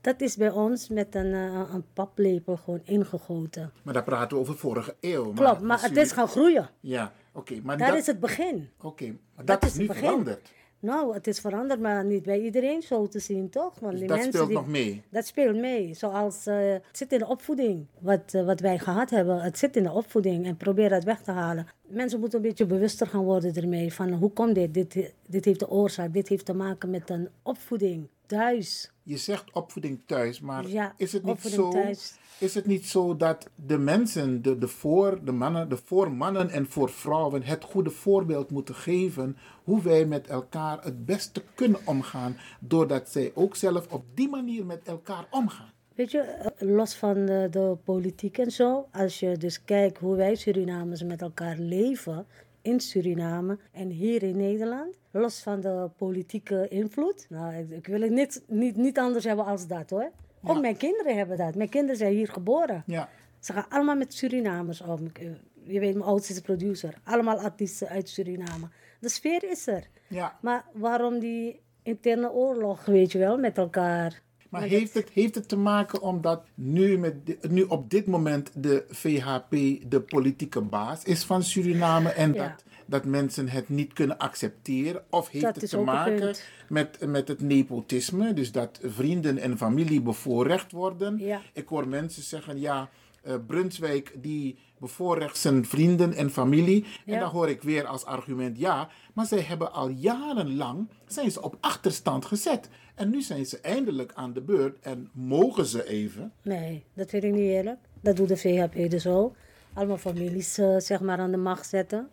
dat 0.00 0.20
is 0.20 0.36
bij 0.36 0.50
ons 0.50 0.88
met 0.88 1.14
een, 1.14 1.32
eh, 1.32 1.62
een 1.72 1.84
paplepel 1.92 2.56
gewoon 2.56 2.80
ingegoten. 2.84 3.72
Maar 3.82 3.94
daar 3.94 4.04
praten 4.04 4.36
we 4.36 4.42
over 4.42 4.56
vorige 4.56 4.94
eeuw. 5.00 5.32
Klopt, 5.32 5.60
maar 5.60 5.82
het 5.82 5.96
is 5.96 6.12
gaan 6.12 6.28
groeien. 6.28 6.68
Ja, 6.80 7.12
oké. 7.32 7.60
maar 7.62 7.78
dat, 7.78 7.94
is 7.94 8.06
het 8.06 8.20
begin. 8.20 8.68
Oké, 8.80 9.14
maar 9.36 9.44
dat, 9.44 9.64
is 9.64 9.72
begin. 9.76 9.94
veranderd. 9.94 10.52
Nou, 10.82 11.14
het 11.14 11.26
is 11.26 11.40
veranderd, 11.40 11.80
maar 11.80 12.04
niet 12.04 12.22
bij 12.22 12.40
iedereen 12.40 12.82
zo 12.82 13.08
te 13.08 13.18
zien, 13.18 13.50
toch? 13.50 13.78
Want 13.78 13.90
Dus 13.90 14.00
die 14.00 14.08
dat 14.08 14.16
mensen 14.16 14.32
speelt 14.32 14.48
die- 14.48 14.56
nog 14.58 14.66
mee. 14.68 15.02
Dat 15.10 15.26
speelt 15.26 15.56
mee. 15.56 15.94
Zoals 15.94 16.46
eh, 16.46 16.56
het 16.72 16.82
zit 16.96 17.12
in 17.12 17.18
de 17.18 17.26
opvoeding. 17.26 17.86
Wat, 17.98 18.20
eh, 18.34 18.44
wat 18.44 18.60
wij 18.60 18.78
gehad 18.78 19.10
hebben, 19.10 19.40
het 19.40 19.58
zit 19.58 19.76
in 19.76 19.82
de 19.82 19.90
opvoeding. 19.92 20.46
En 20.46 20.56
probeer 20.56 20.88
dat 20.88 21.04
weg 21.04 21.20
te 21.22 21.30
halen. 21.30 21.66
Mensen 21.86 22.20
moeten 22.20 22.38
een 22.38 22.44
beetje 22.44 22.66
bewuster 22.66 23.06
gaan 23.06 23.24
worden 23.24 23.54
ermee. 23.54 23.92
Van 23.92 24.10
hoe 24.12 24.30
komt 24.32 24.54
dit? 24.54 24.74
Dit, 24.74 25.12
dit 25.26 25.44
heeft 25.44 25.60
de 25.60 25.70
oorzaak. 25.70 26.12
Dit 26.12 26.28
heeft 26.28 26.44
te 26.44 26.54
maken 26.54 26.90
met 26.90 27.10
een 27.10 27.28
opvoeding. 27.42 28.08
Thuis. 28.30 28.90
Je 29.02 29.16
zegt 29.16 29.52
opvoeding 29.52 30.00
thuis, 30.06 30.40
maar 30.40 30.68
Ja, 30.68 30.94
is, 30.96 31.12
het 31.12 31.24
niet 31.24 31.40
zo, 31.40 31.70
thuis. 31.70 32.14
is 32.38 32.54
het 32.54 32.66
niet 32.66 32.86
zo 32.86 33.16
dat 33.16 33.48
de 33.54 33.78
mensen, 33.78 34.42
de, 34.42 34.58
de, 34.58 34.68
voor, 34.68 35.24
de, 35.24 35.32
mannen, 35.32 35.68
de 35.68 35.76
voor 35.76 36.12
mannen 36.12 36.50
en 36.50 36.66
voor 36.66 36.90
vrouwen, 36.90 37.42
het 37.42 37.64
goede 37.64 37.90
voorbeeld 37.90 38.50
moeten 38.50 38.74
geven 38.74 39.36
hoe 39.64 39.82
wij 39.82 40.04
met 40.06 40.26
elkaar 40.26 40.84
het 40.84 41.04
beste 41.06 41.42
kunnen 41.54 41.80
omgaan, 41.84 42.36
doordat 42.60 43.08
zij 43.08 43.32
ook 43.34 43.56
zelf 43.56 43.92
op 43.92 44.04
die 44.14 44.28
manier 44.28 44.66
met 44.66 44.80
elkaar 44.84 45.26
omgaan? 45.30 45.70
Weet 45.94 46.10
je, 46.10 46.20
eh, 46.20 46.68
los 46.68 46.94
van 46.94 47.26
de, 47.26 47.46
de 47.50 47.76
politiek 47.84 48.38
en 48.38 48.50
zo, 48.50 48.88
als 48.92 49.20
je 49.20 49.36
dus 49.36 49.64
kijkt 49.64 49.98
hoe 49.98 50.16
wij 50.16 50.34
Surinamers 50.34 51.02
met 51.02 51.22
elkaar 51.22 51.56
leven 51.58 52.26
in 52.62 52.80
Suriname 52.80 53.58
en 53.72 53.88
hier 53.88 54.22
in 54.22 54.36
Nederland, 54.36 54.94
los 55.10 55.42
van 55.42 55.60
de 55.60 55.90
politieke 55.96 56.68
invloed, 56.68 57.26
nou, 57.28 57.54
ik, 57.54 57.70
ik 57.70 57.86
wil 57.86 58.00
het 58.00 58.10
niet, 58.10 58.42
niet, 58.48 58.76
niet 58.76 58.98
anders 58.98 59.24
hebben 59.24 59.44
als 59.44 59.66
dat 59.66 59.90
hoor. 59.90 60.10
Ook 60.42 60.60
mijn 60.60 60.76
kinderen 60.76 61.16
hebben 61.16 61.36
dat. 61.36 61.54
Mijn 61.54 61.68
kinderen 61.68 61.96
zijn 61.96 62.12
hier 62.12 62.28
geboren. 62.28 62.82
Ja. 62.86 63.08
Ze 63.38 63.52
gaan 63.52 63.66
allemaal 63.68 63.96
met 63.96 64.14
Surinamers 64.14 64.80
om. 64.80 65.10
Eh, 65.12 65.26
Je 65.64 65.80
weet, 65.80 65.94
mijn 65.94 66.06
oudste 66.08 66.32
is 66.32 66.40
producer. 66.40 66.94
Allemaal 67.04 67.38
artiesten 67.38 67.88
uit 67.88 68.08
Suriname. 68.08 68.68
De 69.00 69.08
sfeer 69.08 69.50
is 69.50 69.66
er. 69.66 69.88
Ja. 70.08 70.38
Maar 70.42 70.64
waarom 70.72 71.18
die 71.18 71.60
interne 71.82 72.30
oorlog, 72.32 72.84
weet 72.84 73.12
je 73.12 73.18
wel, 73.18 73.38
met 73.38 73.58
elkaar? 73.58 74.22
Maar 74.50 74.62
heeft 74.62 74.94
het, 74.94 75.08
heeft 75.12 75.34
het 75.34 75.48
te 75.48 75.56
maken 75.56 76.00
omdat 76.00 76.44
nu, 76.54 76.98
met 76.98 77.26
di- 77.26 77.38
nu 77.48 77.62
op 77.62 77.90
dit 77.90 78.06
moment 78.06 78.50
de 78.54 78.84
VHP 78.88 79.50
de 79.90 80.00
politieke 80.08 80.60
baas 80.60 81.04
is 81.04 81.24
van 81.24 81.42
Suriname 81.42 82.08
en 82.08 82.32
Ja. 82.34 82.48
dat, 82.48 82.64
dat 82.86 83.04
mensen 83.04 83.48
het 83.48 83.68
niet 83.68 83.92
kunnen 83.92 84.18
accepteren? 84.18 85.02
Of 85.10 85.28
heeft 85.28 85.44
Dat 85.44 85.60
het 85.60 85.70
te 85.70 85.78
maken 85.78 86.34
met, 86.68 86.98
met 87.06 87.28
het 87.28 87.40
nepotisme, 87.40 88.32
dus 88.32 88.52
dat 88.52 88.80
vrienden 88.82 89.38
en 89.38 89.56
familie 89.58 90.00
bevoorrecht 90.02 90.72
worden? 90.72 91.18
Ja. 91.18 91.40
Ik 91.52 91.68
hoor 91.68 91.88
mensen 91.88 92.22
zeggen, 92.22 92.60
ja, 92.60 92.88
eh, 93.22 93.34
Brunswijk 93.46 94.12
die 94.22 94.58
bevoorrecht 94.78 95.36
zijn 95.36 95.66
vrienden 95.66 96.12
en 96.14 96.30
familie. 96.30 96.84
En 97.06 97.18
dan 97.20 97.28
hoor 97.30 97.48
ik 97.48 97.62
weer 97.62 97.86
als 97.86 98.04
argument, 98.04 98.58
ja, 98.58 98.88
maar 99.14 99.26
zij 99.26 99.40
hebben 99.40 99.72
al 99.72 99.88
jarenlang, 99.88 100.88
zijn 101.06 101.30
ze 101.30 101.42
op 101.42 101.56
achterstand 101.60 102.24
gezet. 102.24 102.68
En 103.00 103.10
nu 103.10 103.22
zijn 103.22 103.46
ze 103.46 103.60
eindelijk 103.60 104.12
aan 104.14 104.32
de 104.32 104.40
beurt 104.40 104.78
en 104.80 105.10
mogen 105.12 105.66
ze 105.66 105.88
even. 105.88 106.32
Nee, 106.42 106.84
dat 106.94 107.10
vind 107.10 107.24
ik 107.24 107.32
niet 107.32 107.50
eerlijk. 107.50 107.78
Dat 108.00 108.16
doet 108.16 108.28
de 108.28 108.36
VHP 108.36 108.90
dus 108.90 109.06
ook. 109.06 109.34
Allemaal 109.72 109.98
families 109.98 110.58
eh, 110.58 110.76
zeg 110.78 111.00
maar 111.00 111.18
aan 111.18 111.30
de 111.30 111.36
macht 111.36 111.68
zetten. 111.68 112.08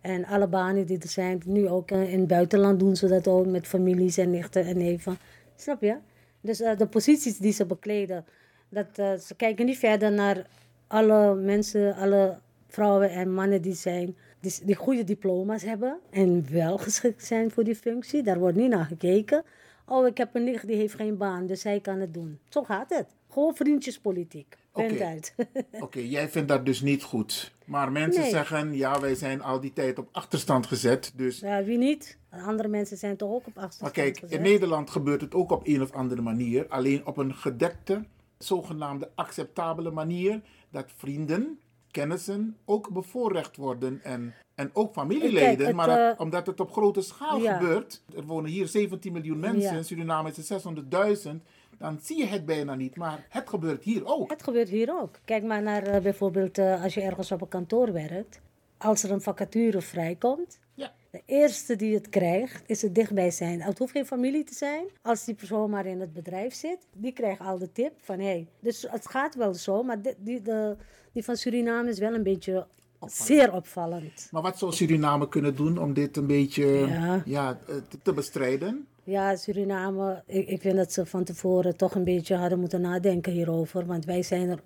En 0.00 0.24
alle 0.24 0.46
banen 0.46 0.86
die 0.86 0.98
er 0.98 1.08
zijn, 1.08 1.42
nu 1.46 1.68
ook 1.68 1.90
eh, 1.90 2.12
in 2.12 2.18
het 2.18 2.28
buitenland 2.28 2.78
doen 2.78 2.96
ze 2.96 3.08
dat 3.08 3.28
ook 3.28 3.46
met 3.46 3.66
families 3.66 4.16
en 4.16 4.30
nichten 4.30 4.64
en 4.64 4.78
neven. 4.78 5.18
Snap 5.56 5.80
je? 5.80 5.96
Dus 6.40 6.60
eh, 6.60 6.76
de 6.78 6.86
posities 6.86 7.38
die 7.38 7.52
ze 7.52 7.66
bekleden, 7.66 8.24
dat, 8.68 8.86
ze 8.96 9.34
kijken 9.36 9.66
niet 9.66 9.78
verder 9.78 10.12
naar 10.12 10.46
alle 10.86 11.34
mensen, 11.34 11.94
alle 11.94 12.38
vrouwen 12.68 13.10
en 13.10 13.34
mannen 13.34 13.62
die 13.62 13.74
zijn, 13.74 14.16
die, 14.40 14.52
die 14.64 14.74
goede 14.74 15.04
diploma's 15.04 15.62
hebben 15.62 15.98
en 16.10 16.46
wel 16.50 16.78
geschikt 16.78 17.24
zijn 17.24 17.50
voor 17.50 17.64
die 17.64 17.76
functie. 17.76 18.22
Daar 18.22 18.38
wordt 18.38 18.56
niet 18.56 18.70
naar 18.70 18.84
gekeken. 18.84 19.44
Oh, 19.86 20.06
ik 20.06 20.16
heb 20.16 20.34
een 20.34 20.44
nicht 20.44 20.66
die 20.66 20.76
heeft 20.76 20.94
geen 20.94 21.16
baan, 21.16 21.46
dus 21.46 21.60
zij 21.60 21.80
kan 21.80 22.00
het 22.00 22.14
doen. 22.14 22.38
Zo 22.48 22.62
gaat 22.64 22.90
het. 22.90 23.06
Gewoon 23.30 23.54
vriendjespolitiek. 23.54 24.56
Oké. 24.72 25.04
uit. 25.04 25.34
Oké, 25.80 25.98
jij 25.98 26.28
vindt 26.28 26.48
dat 26.48 26.66
dus 26.66 26.80
niet 26.80 27.02
goed. 27.02 27.52
Maar 27.64 27.92
mensen 27.92 28.22
Nee. 28.22 28.30
zeggen, 28.30 28.76
ja, 28.76 29.00
wij 29.00 29.14
zijn 29.14 29.42
al 29.42 29.60
die 29.60 29.72
tijd 29.72 29.98
op 29.98 30.08
achterstand 30.12 30.66
gezet. 30.66 31.12
Dus 31.16 31.38
ja, 31.40 31.64
wie 31.64 31.78
niet? 31.78 32.18
Andere 32.30 32.68
mensen 32.68 32.96
zijn 32.96 33.16
toch 33.16 33.30
ook 33.30 33.46
op 33.46 33.58
afstand. 33.58 33.80
Maar 33.80 33.90
kijk, 33.90 34.20
in 34.20 34.42
Nederland 34.42 34.90
gebeurt 34.90 35.20
het 35.20 35.34
ook 35.34 35.50
op 35.50 35.66
een 35.66 35.82
of 35.82 35.92
andere 35.92 36.22
manier. 36.22 36.66
Alleen 36.68 37.06
op 37.06 37.16
een 37.16 37.34
gedekte, 37.34 38.04
zogenaamde 38.38 39.10
acceptabele 39.14 39.90
manier. 39.90 40.40
Dat 40.70 40.86
vrienden, 40.96 41.58
kennissen 41.90 42.56
ook 42.64 42.90
bevoorrecht 42.90 43.56
worden. 43.56 44.00
En, 44.02 44.34
en 44.54 44.70
ook 44.72 44.92
familieleden. 44.92 45.56
Kijk, 45.56 45.58
het, 45.58 45.76
maar 45.76 45.86
dat- 45.86 46.14
eh, 46.14 46.20
omdat 46.20 46.46
het 46.46 46.60
op 46.60 46.72
grote 46.72 47.00
schaal 47.02 47.38
ja. 47.38 47.56
gebeurt. 47.56 48.02
Er 48.16 48.24
wonen 48.24 48.50
hier 48.50 48.68
17 48.68 49.12
miljoen 49.12 49.38
mensen. 49.38 49.60
Ja. 49.72 49.76
In 49.76 49.84
Suriname 49.84 50.30
is 50.30 50.36
het 50.36 50.46
600.000. 50.46 51.42
Dan 51.78 51.98
zie 52.02 52.18
je 52.18 52.26
het 52.26 52.46
bijna 52.46 52.74
niet. 52.74 52.96
Maar 52.96 53.26
het 53.28 53.48
gebeurt 53.48 53.84
hier 53.84 54.06
ook. 54.06 54.30
Het 54.30 54.42
gebeurt 54.42 54.68
hier 54.68 55.00
ook. 55.00 55.18
Kijk 55.24 55.42
maar 55.42 55.62
naar 55.62 55.82
eh, 55.82 56.02
bijvoorbeeld 56.02 56.58
eh, 56.58 56.82
als 56.82 56.94
je 56.94 57.00
ergens 57.00 57.32
op 57.32 57.40
een 57.40 57.48
kantoor 57.48 57.92
werkt. 57.92 58.40
Als 58.78 59.02
er 59.02 59.10
een 59.10 59.20
vacature 59.20 59.80
vrijkomt. 59.80 60.58
Ja. 60.74 60.92
De 61.10 61.22
eerste 61.26 61.76
die 61.76 61.94
het 61.94 62.08
krijgt, 62.08 62.62
is 62.66 62.82
het 62.82 62.94
dichtbij 62.94 63.30
zijn. 63.30 63.62
Het 63.62 63.78
hoeft 63.78 63.92
geen 63.92 64.06
familie 64.06 64.44
te 64.44 64.54
zijn. 64.54 64.84
Als 65.02 65.24
die 65.24 65.34
persoon 65.34 65.70
maar 65.70 65.86
in 65.86 66.00
het 66.00 66.12
bedrijf 66.12 66.54
zit, 66.54 66.78
die 66.92 67.12
krijgt 67.12 67.40
al 67.40 67.58
de 67.58 67.72
tip 67.72 67.92
van 68.02 68.18
hé. 68.18 68.24
Hey, 68.24 68.46
dus 68.60 68.86
het 68.90 69.08
gaat 69.08 69.34
wel 69.34 69.54
zo, 69.54 69.82
maar 69.82 70.02
die, 70.02 70.14
die, 70.18 70.42
de, 70.42 70.76
die 71.12 71.24
van 71.24 71.36
Suriname 71.36 71.88
is 71.90 71.98
wel 71.98 72.14
een 72.14 72.22
beetje 72.22 72.66
zeer 73.10 73.52
opvallend. 73.52 74.28
Maar 74.30 74.42
wat 74.42 74.58
zou 74.58 74.72
Suriname 74.72 75.28
kunnen 75.28 75.56
doen 75.56 75.78
om 75.78 75.94
dit 75.94 76.16
een 76.16 76.26
beetje 76.26 76.66
Ja. 76.66 77.22
ja. 77.24 77.58
eh, 77.68 77.74
te- 77.88 77.98
te 78.02 78.12
bestrijden? 78.12 78.86
Ja, 79.04 79.36
Suriname, 79.36 80.22
ik, 80.26 80.48
ik 80.48 80.60
vind 80.60 80.76
dat 80.76 80.92
ze 80.92 81.06
van 81.06 81.24
tevoren 81.24 81.76
toch 81.76 81.94
een 81.94 82.04
beetje 82.04 82.34
hadden 82.36 82.60
moeten 82.60 82.80
nadenken 82.80 83.32
hierover. 83.32 83.86
Want 83.86 84.04
wij 84.04 84.22
zijn 84.22 84.48
er, 84.48 84.58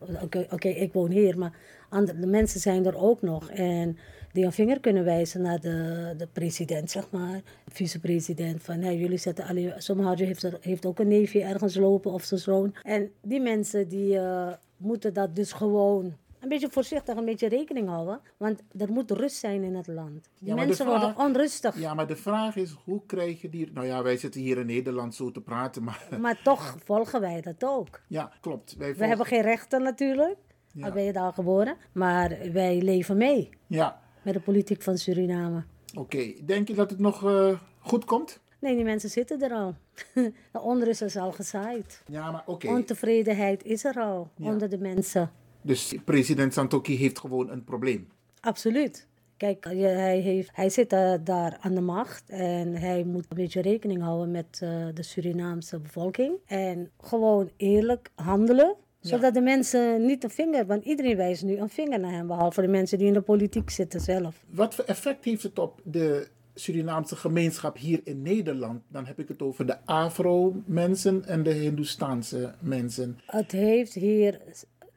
oké, 0.50 0.68
ik 0.68 0.92
woon 0.92 1.10
hier, 1.10 1.38
maar 1.38 1.52
andere, 1.88 2.18
de 2.20 2.26
mensen 2.26 2.60
zijn 2.60 2.86
er 2.86 2.96
ook 2.96 3.22
nog. 3.22 3.50
En 3.50 3.98
die 4.32 4.44
een 4.44 4.52
vinger 4.52 4.80
kunnen 4.80 5.04
wijzen 5.04 5.42
naar 5.42 5.60
de, 5.60 6.14
de 6.16 6.26
president, 6.32 6.90
zeg 6.90 7.10
maar, 7.10 7.40
vicepresident. 7.68 8.62
Van 8.62 8.80
hey, 8.80 8.96
jullie 8.96 9.18
zetten 9.18 9.44
alleen, 9.44 9.72
Somhajo 9.78 10.24
heeft, 10.24 10.42
er, 10.42 10.58
heeft 10.60 10.86
ook 10.86 10.98
een 10.98 11.08
neefje 11.08 11.42
ergens 11.42 11.74
lopen 11.76 12.12
of 12.12 12.22
zijn 12.24 12.40
zoon. 12.40 12.74
En 12.82 13.10
die 13.22 13.40
mensen 13.40 13.88
die 13.88 14.18
eh, 14.18 14.52
moeten 14.76 15.14
dat 15.14 15.36
dus 15.36 15.52
gewoon 15.52 16.12
een 16.40 16.48
beetje 16.48 16.68
voorzichtig, 16.70 17.16
een 17.16 17.24
beetje 17.24 17.48
rekening 17.48 17.88
houden. 17.88 18.20
Want 18.36 18.62
er 18.78 18.92
moet 18.92 19.10
rust 19.10 19.36
zijn 19.36 19.62
in 19.62 19.74
het 19.74 19.86
land. 19.86 20.28
Die 20.38 20.48
Ja, 20.48 20.54
mensen 20.54 20.86
vraag- 20.86 21.00
worden 21.00 21.24
onrustig. 21.24 21.78
Ja, 21.78 21.94
maar 21.94 22.06
de 22.06 22.16
vraag 22.16 22.56
is, 22.56 22.76
hoe 22.84 23.02
krijg 23.06 23.40
je 23.40 23.48
die... 23.48 23.70
Nou 23.72 23.86
ja, 23.86 24.02
wij 24.02 24.16
zitten 24.16 24.40
hier 24.40 24.58
in 24.58 24.66
Nederland 24.66 25.14
zo 25.14 25.30
te 25.30 25.40
praten, 25.40 25.84
maar... 25.84 26.06
Maar 26.20 26.40
toch 26.42 26.76
volgen 26.84 27.20
wij 27.20 27.40
dat 27.40 27.64
ook. 27.64 28.00
Ja, 28.08 28.32
klopt. 28.40 28.76
Wij 28.76 28.94
We 28.96 29.06
hebben 29.06 29.26
geen 29.26 29.42
rechten 29.42 29.82
natuurlijk. 29.82 30.36
Ja. 30.72 30.86
Al 30.86 30.92
ben 30.92 31.02
je 31.04 31.12
daar 31.12 31.32
geboren. 31.32 31.76
Maar 31.92 32.36
wij 32.52 32.80
leven 32.82 33.16
mee 33.16 33.48
Ja, 33.66 34.00
met 34.22 34.34
de 34.34 34.40
politiek 34.40 34.82
van 34.82 34.98
Suriname. 34.98 35.64
oké. 35.94 36.32
Denk 36.44 36.68
je 36.68 36.74
dat 36.74 36.90
het 36.90 36.98
nog 36.98 37.24
eh, 37.24 37.58
goed 37.78 38.04
komt? 38.04 38.40
Nee, 38.60 38.74
die 38.74 38.84
mensen 38.84 39.10
zitten 39.10 39.40
er 39.42 39.52
al. 39.52 39.74
de 40.52 40.60
onrust 40.60 41.02
is 41.02 41.16
al 41.16 41.32
gezaaid. 41.32 42.02
Ja, 42.06 42.30
maar 42.30 42.42
oké. 42.46 42.68
Ontevredenheid 42.68 43.64
is 43.64 43.84
er 43.84 43.94
al 44.00 44.30
Ja. 44.36 44.50
onder 44.50 44.68
de 44.70 44.78
mensen. 44.78 45.30
Dus 45.68 45.94
president 46.04 46.52
Santoki 46.54 46.96
heeft 46.96 47.18
gewoon 47.18 47.50
een 47.50 47.64
probleem. 47.64 48.08
Absoluut. 48.40 49.06
Kijk, 49.36 49.64
hij, 49.64 50.18
heeft, 50.18 50.50
hij 50.52 50.70
zit 50.70 50.90
daar 51.24 51.56
aan 51.60 51.74
de 51.74 51.80
macht 51.80 52.30
en 52.30 52.74
hij 52.76 53.04
moet 53.04 53.26
een 53.28 53.36
beetje 53.36 53.60
rekening 53.60 54.02
houden 54.02 54.30
met 54.30 54.58
eh, 54.62 54.86
de 54.94 55.02
Surinaamse 55.02 55.78
bevolking. 55.78 56.36
En 56.46 56.90
gewoon 57.00 57.50
eerlijk 57.56 58.10
handelen, 58.14 58.76
zodat 59.00 59.34
de 59.34 59.40
mensen 59.40 60.06
niet 60.06 60.24
een 60.24 60.30
vinger, 60.30 60.66
want 60.66 60.84
iedereen 60.84 61.16
wijst 61.16 61.44
nu 61.44 61.56
een 61.56 61.68
vinger 61.68 62.00
naar 62.00 62.12
hem, 62.12 62.26
behalve 62.26 62.60
de 62.60 62.68
mensen 62.68 62.98
die 62.98 63.06
in 63.06 63.12
de 63.12 63.20
politiek 63.20 63.70
zitten 63.70 64.00
zelf. 64.00 64.44
Wat 64.50 64.74
voor 64.74 64.84
effect 64.84 65.24
heeft 65.24 65.42
het 65.42 65.58
op 65.58 65.80
de 65.84 66.28
Surinaamse 66.54 67.16
gemeenschap 67.16 67.76
hier 67.76 68.00
in 68.04 68.22
Nederland? 68.22 68.82
Dan 68.88 69.06
heb 69.06 69.18
ik 69.18 69.28
het 69.28 69.42
over 69.42 69.66
de 69.66 69.84
Afro-mensen 69.84 71.24
en 71.24 71.42
de 71.42 71.52
Hindoestaanse 71.52 72.54
mensen. 72.60 73.18
Het 73.26 73.52
heeft 73.52 73.94
hier 73.94 74.40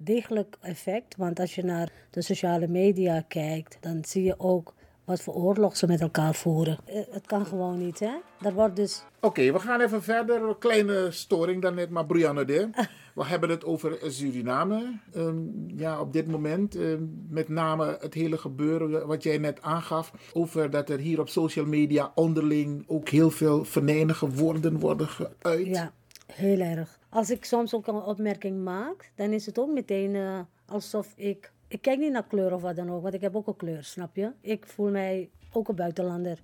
degelijk 0.03 0.57
effect, 0.61 1.15
want 1.17 1.39
als 1.39 1.55
je 1.55 1.63
naar 1.63 1.91
de 2.09 2.21
sociale 2.21 2.67
media 2.67 3.21
kijkt, 3.27 3.77
dan 3.81 3.99
zie 4.05 4.23
je 4.23 4.35
ook 4.37 4.73
wat 5.05 5.21
voor 5.21 5.33
oorlog 5.33 5.77
ze 5.77 5.87
met 5.87 6.01
elkaar 6.01 6.35
voeren. 6.35 6.77
Eh, 6.85 7.01
Het 7.11 7.25
kan 7.27 7.45
gewoon 7.45 7.77
niet, 7.85 7.99
hè? 7.99 8.11
Er 8.41 8.53
wordt 8.53 8.75
dus 8.75 9.03
Oké, 9.19 9.51
we 9.51 9.59
gaan 9.59 9.81
even 9.81 10.03
verder. 10.03 10.41
Een 10.41 10.57
kleine 10.57 11.11
storing 11.11 11.61
dan 11.61 11.73
net, 11.75 11.89
maar 11.89 12.05
Brianne 12.05 12.45
de. 12.45 12.69
We 13.15 13.25
hebben 13.25 13.49
het 13.49 13.65
over 13.65 13.97
Suriname. 14.07 14.99
Ehm, 15.13 15.35
ja, 15.77 15.99
op 16.01 16.13
dit 16.13 16.27
moment. 16.27 16.75
ehm, 16.75 17.03
met 17.29 17.49
name 17.49 17.97
het 17.99 18.13
hele 18.13 18.37
gebeuren 18.37 19.07
wat 19.07 19.23
jij 19.23 19.37
net 19.37 19.61
aangaf. 19.61 20.11
Over 20.33 20.69
dat 20.69 20.89
er 20.89 20.99
hier 20.99 21.19
op 21.19 21.29
social 21.29 21.65
media 21.65 22.11
onderling 22.15 22.83
ook 22.87 23.09
heel 23.09 23.31
veel 23.31 23.63
venijnige 23.65 24.29
woorden 24.29 24.79
worden 24.79 25.07
geuit. 25.07 25.67
Ja, 25.67 25.91
heel 26.33 26.59
erg. 26.59 26.99
Als 27.13 27.29
ik 27.29 27.45
soms 27.45 27.73
ook 27.73 27.87
een 27.87 28.01
opmerking 28.01 28.63
maak, 28.63 29.11
dan 29.15 29.31
is 29.31 29.45
het 29.45 29.59
ook 29.59 29.71
meteen 29.71 30.15
eh, 30.15 30.39
alsof 30.65 31.13
ik... 31.15 31.51
Ik 31.67 31.81
kijk 31.81 31.99
niet 31.99 32.11
naar 32.11 32.27
kleur 32.27 32.53
of 32.53 32.61
wat 32.61 32.75
dan 32.75 32.91
ook, 32.91 33.01
want 33.01 33.13
ik 33.13 33.21
heb 33.21 33.35
ook 33.35 33.47
een 33.47 33.55
kleur, 33.55 33.83
snap 33.83 34.15
je? 34.15 34.31
Ik 34.41 34.65
voel 34.65 34.89
mij 34.89 35.29
ook 35.51 35.67
een 35.67 35.75
buitenlander. 35.75 36.41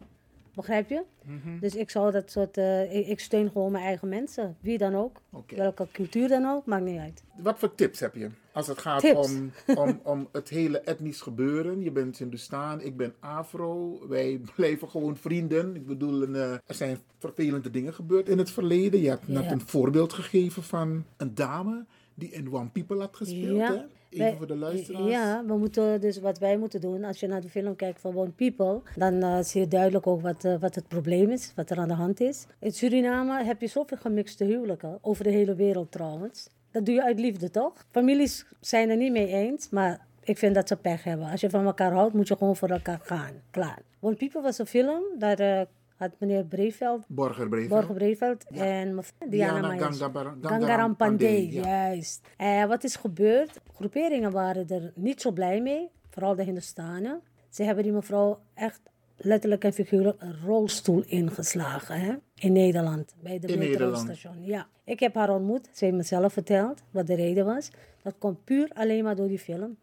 Begrijp 0.58 0.90
je? 0.90 1.04
Mhm. 1.24 1.60
Dus 1.60 1.76
ik 1.76 1.90
zou 1.90 2.12
dat 2.12 2.32
soort... 2.32 2.58
eh, 2.58 2.96
ik, 2.96 3.08
ik 3.08 3.20
steun 3.20 3.50
gewoon 3.52 3.72
mijn 3.72 3.84
eigen 3.84 4.10
mensen. 4.10 4.58
Wie 4.60 4.78
dan 4.78 4.96
ook. 4.96 5.22
Welke 5.56 5.88
cultuur 5.92 6.28
dan 6.28 6.46
ook, 6.46 6.66
maakt 6.66 6.84
niet 6.84 7.00
uit. 7.00 7.24
Wat 7.38 7.60
voor 7.60 7.76
tips 7.76 8.00
heb 8.00 8.16
je 8.16 8.30
als 8.52 8.68
het 8.68 8.78
gaat 8.78 9.00
Tips? 9.02 9.28
om, 9.36 9.52
om, 9.76 10.00
om 10.04 10.28
het 10.32 10.50
hele 10.50 10.80
etnisch 10.80 11.22
gebeuren? 11.22 11.82
Je 11.82 11.92
bent 11.92 12.18
Hindoestaan, 12.18 12.82
ik 12.82 12.98
ben 12.98 13.14
Afro. 13.20 14.00
Wij 14.08 14.40
blijven 14.56 14.90
gewoon 14.90 15.18
vrienden. 15.18 15.76
Ik 15.76 15.86
bedoel, 15.86 16.22
een, 16.24 16.36
eh, 16.36 16.52
er 16.52 16.62
zijn 16.76 16.98
vervelende 17.20 17.70
dingen 17.72 17.94
gebeurd 17.94 18.30
in 18.30 18.38
het 18.38 18.52
verleden. 18.52 19.02
Je 19.02 19.10
hebt 19.10 19.28
net 19.28 19.44
Ja. 19.44 19.52
een 19.52 19.62
voorbeeld 19.62 20.14
gegeven 20.14 20.64
van 20.64 21.04
een 21.18 21.36
dame 21.36 21.86
die 22.14 22.30
in 22.32 22.54
One 22.54 22.70
People 22.70 23.00
had 23.00 23.16
gespeeld. 23.16 23.68
Hè? 23.68 23.76
Even 24.20 24.30
wij- 24.30 24.38
voor 24.38 24.48
de 24.48 24.56
luisteraars. 24.56 25.10
Ja, 25.10 25.44
we 25.48 25.58
moeten 25.58 26.02
dus 26.02 26.20
wat 26.20 26.40
wij 26.40 26.58
moeten 26.58 26.82
doen, 26.82 27.04
als 27.04 27.20
je 27.20 27.28
naar 27.28 27.42
de 27.42 27.50
film 27.50 27.76
kijkt 27.76 28.02
van 28.02 28.18
One 28.18 28.30
People, 28.30 28.82
dan 28.96 29.22
eh, 29.24 29.40
zie 29.42 29.62
je 29.62 29.68
duidelijk 29.68 30.08
ook 30.08 30.22
wat, 30.22 30.46
eh, 30.46 30.56
wat 30.60 30.76
het 30.76 30.88
probleem 30.88 31.30
is, 31.30 31.52
wat 31.56 31.70
er 31.70 31.78
aan 31.78 31.88
de 31.88 31.94
hand 31.94 32.20
is. 32.20 32.46
In 32.60 32.72
Suriname 32.72 33.44
heb 33.44 33.62
je 33.62 33.68
zoveel 33.68 33.98
gemixte 33.98 34.44
huwelijken, 34.44 34.98
over 35.02 35.24
de 35.24 35.30
hele 35.32 35.56
wereld 35.56 35.92
trouwens. 35.92 36.50
Dat 36.72 36.86
doe 36.86 36.96
je 36.96 37.04
uit 37.04 37.20
liefde, 37.20 37.50
toch? 37.52 37.86
Families 37.92 38.46
zijn 38.60 38.90
er 38.90 38.98
niet 38.98 39.12
mee 39.12 39.28
eens, 39.28 39.70
maar 39.70 40.06
ik 40.24 40.38
vind 40.38 40.56
dat 40.56 40.68
ze 40.68 40.76
pech 40.76 41.04
hebben. 41.04 41.30
Als 41.30 41.42
je 41.42 41.50
van 41.50 41.66
elkaar 41.66 41.92
houdt, 41.92 42.14
moet 42.14 42.28
je 42.28 42.36
gewoon 42.38 42.56
voor 42.56 42.70
elkaar 42.70 43.00
gaan. 43.04 43.32
Klaar. 43.52 43.80
One 44.00 44.16
People 44.16 44.42
was 44.42 44.58
een 44.58 44.66
film, 44.66 45.02
daar 45.20 45.40
eh, 45.40 45.62
had 45.98 46.12
meneer 46.20 46.44
Breveld 46.46 47.06
Borger 47.08 47.94
Breveld. 47.94 48.46
En 48.48 49.00
Diana, 49.30 49.76
Diana 49.76 50.36
Gangaram 50.42 50.96
Pandey, 50.96 51.52
ja. 51.52 51.62
juist. 51.62 52.28
Eh, 52.38 52.66
wat 52.66 52.84
is 52.84 52.96
gebeurd? 52.96 53.60
Groeperingen 53.76 54.32
waren 54.32 54.68
er 54.70 54.92
niet 54.96 55.22
zo 55.22 55.32
blij 55.32 55.62
mee, 55.62 55.90
vooral 56.10 56.36
de 56.36 56.44
Hindustanen. 56.44 57.22
Ze 57.50 57.64
hebben 57.64 57.84
die 57.84 57.94
mevrouw 57.94 58.40
echt 58.54 58.82
letterlijk 59.16 59.64
en 59.64 59.74
figuurlijk 59.74 60.22
een 60.22 60.36
rolstoel 60.46 61.04
ingeslagen 61.06 62.00
hè? 62.00 62.14
in 62.36 62.52
Nederland, 62.52 63.16
bij 63.22 63.40
de 63.40 63.58
metrostation. 63.58 64.46
Ja. 64.46 64.68
Ik 64.84 65.00
heb 65.00 65.16
haar 65.16 65.30
ontmoet, 65.30 65.70
ze 65.74 65.86
heeft 65.86 65.98
me 65.98 66.04
zelf 66.04 66.34
verteld 66.34 66.84
wat 66.92 67.08
de 67.08 67.16
reden 67.16 67.46
was. 67.46 67.70
Dat 68.04 68.16
komt 68.18 68.44
puur 68.44 68.72
alleen 68.74 69.04
maar 69.04 69.16
door 69.16 69.28
die 69.28 69.40
film 69.40 69.78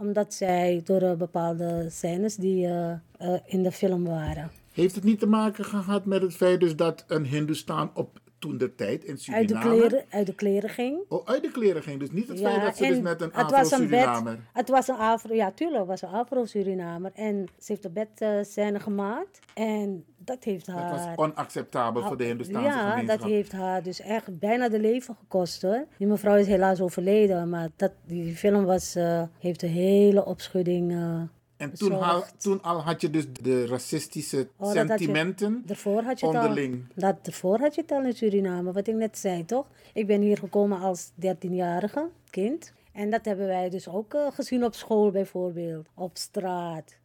omdat 0.00 0.34
zij 0.34 0.80
door 0.84 1.00
eh, 1.02 1.14
bepaalde 1.14 1.86
scènes 1.90 2.36
die 2.36 2.66
eh, 2.66 3.34
in 3.44 3.62
de 3.62 3.72
film 3.72 4.04
waren. 4.04 4.50
Heeft 4.72 4.94
het 4.94 5.04
niet 5.04 5.18
te 5.18 5.26
maken 5.26 5.64
gehad 5.64 6.04
met 6.04 6.22
het 6.22 6.34
feit 6.34 6.60
dus 6.60 6.76
dat 6.76 7.04
een 7.08 7.24
Hindoestaan 7.24 7.90
op 7.94 8.20
toen 8.40 8.58
de 8.58 8.74
tijd 8.74 9.04
in 9.04 9.10
Uit 9.10 9.18
de, 9.18 9.54
Suriname... 9.54 9.78
kleren, 9.78 10.04
uit 10.10 10.26
de 10.26 10.34
kleren 10.34 10.70
ging. 10.70 10.98
Oh, 11.08 11.26
uit 11.26 11.42
de 11.42 11.50
kleren 11.50 11.82
ging. 11.82 12.00
Dus 12.00 12.10
niet 12.10 12.28
het 12.28 12.40
feit 12.40 12.62
dat 12.62 12.76
ze 12.76 12.86
dus 12.86 13.00
met 13.00 13.20
een 13.20 13.32
Afro-Surinamer... 13.32 14.38
Het 14.52 14.68
was 14.68 14.88
een 14.88 14.96
Afro, 14.96 15.34
ja 15.34 15.50
tuurlijk, 15.50 15.78
het 15.78 15.88
was 15.88 16.02
een 16.02 16.08
Afro-Surinamer. 16.08 17.10
En 17.14 17.48
ze 17.58 17.72
heeft 17.72 17.84
een 17.84 17.92
bedscène 17.92 18.80
gemaakt. 18.80 19.38
En 19.54 20.04
dat 20.18 20.44
heeft 20.44 20.66
Dat 20.66 20.74
haar... 20.74 20.90
was 20.90 21.16
onacceptabel 21.16 22.02
voor 22.02 22.16
de 22.16 22.24
Hindoestaanse 22.24 22.68
ja, 22.68 22.90
gemeenschap. 22.90 23.20
dat 23.20 23.28
heeft 23.28 23.52
haar 23.52 23.82
dus 23.82 24.00
echt 24.00 24.38
bijna 24.38 24.68
de 24.68 24.80
leven 24.80 25.16
gekost 25.20 25.62
hoor. 25.62 25.86
Die 25.98 26.06
mevrouw 26.06 26.36
is 26.36 26.46
helaas 26.46 26.80
overleden, 26.80 27.48
maar 27.48 27.68
dat, 27.76 27.92
die 28.06 28.36
film 28.36 28.64
was, 28.64 28.94
eh, 28.94 29.22
heeft 29.38 29.62
een 29.62 29.68
hele 29.68 30.24
opschudding 30.24 30.92
eh 30.92 31.22
En 31.60 31.74
toen 31.74 32.02
al, 32.02 32.24
toen 32.38 32.62
al 32.62 32.82
had 32.82 33.00
je 33.00 33.10
dus 33.10 33.24
de 33.32 33.66
racistische 33.66 34.48
Oh, 34.56 34.66
dat 34.66 34.76
had 34.76 34.76
je- 34.76 34.88
sentimenten 34.88 35.62
Daarvoor 35.66 36.02
had 36.02 36.20
je 36.20 36.26
het 36.26 36.34
onderling. 36.36 36.74
al. 36.74 36.80
Dat, 36.94 37.24
daarvoor 37.24 37.58
had 37.58 37.74
je 37.74 37.80
het 37.80 37.90
al 37.92 38.02
in 38.02 38.12
Suriname, 38.12 38.72
wat 38.72 38.86
ik 38.86 38.94
net 38.94 39.18
zei, 39.18 39.44
toch? 39.44 39.66
Ik 39.94 40.06
ben 40.06 40.20
hier 40.20 40.38
gekomen 40.38 40.80
als 40.80 41.10
13-jarige 41.26 42.08
kind. 42.30 42.72
En 42.92 43.10
dat 43.10 43.24
hebben 43.24 43.46
wij 43.46 43.70
dus 43.70 43.88
ook 43.88 44.14
eh, 44.14 44.26
gezien 44.32 44.64
op 44.64 44.74
school 44.74 45.10
bijvoorbeeld, 45.10 45.86
op 45.94 46.10
straat. 46.16 46.98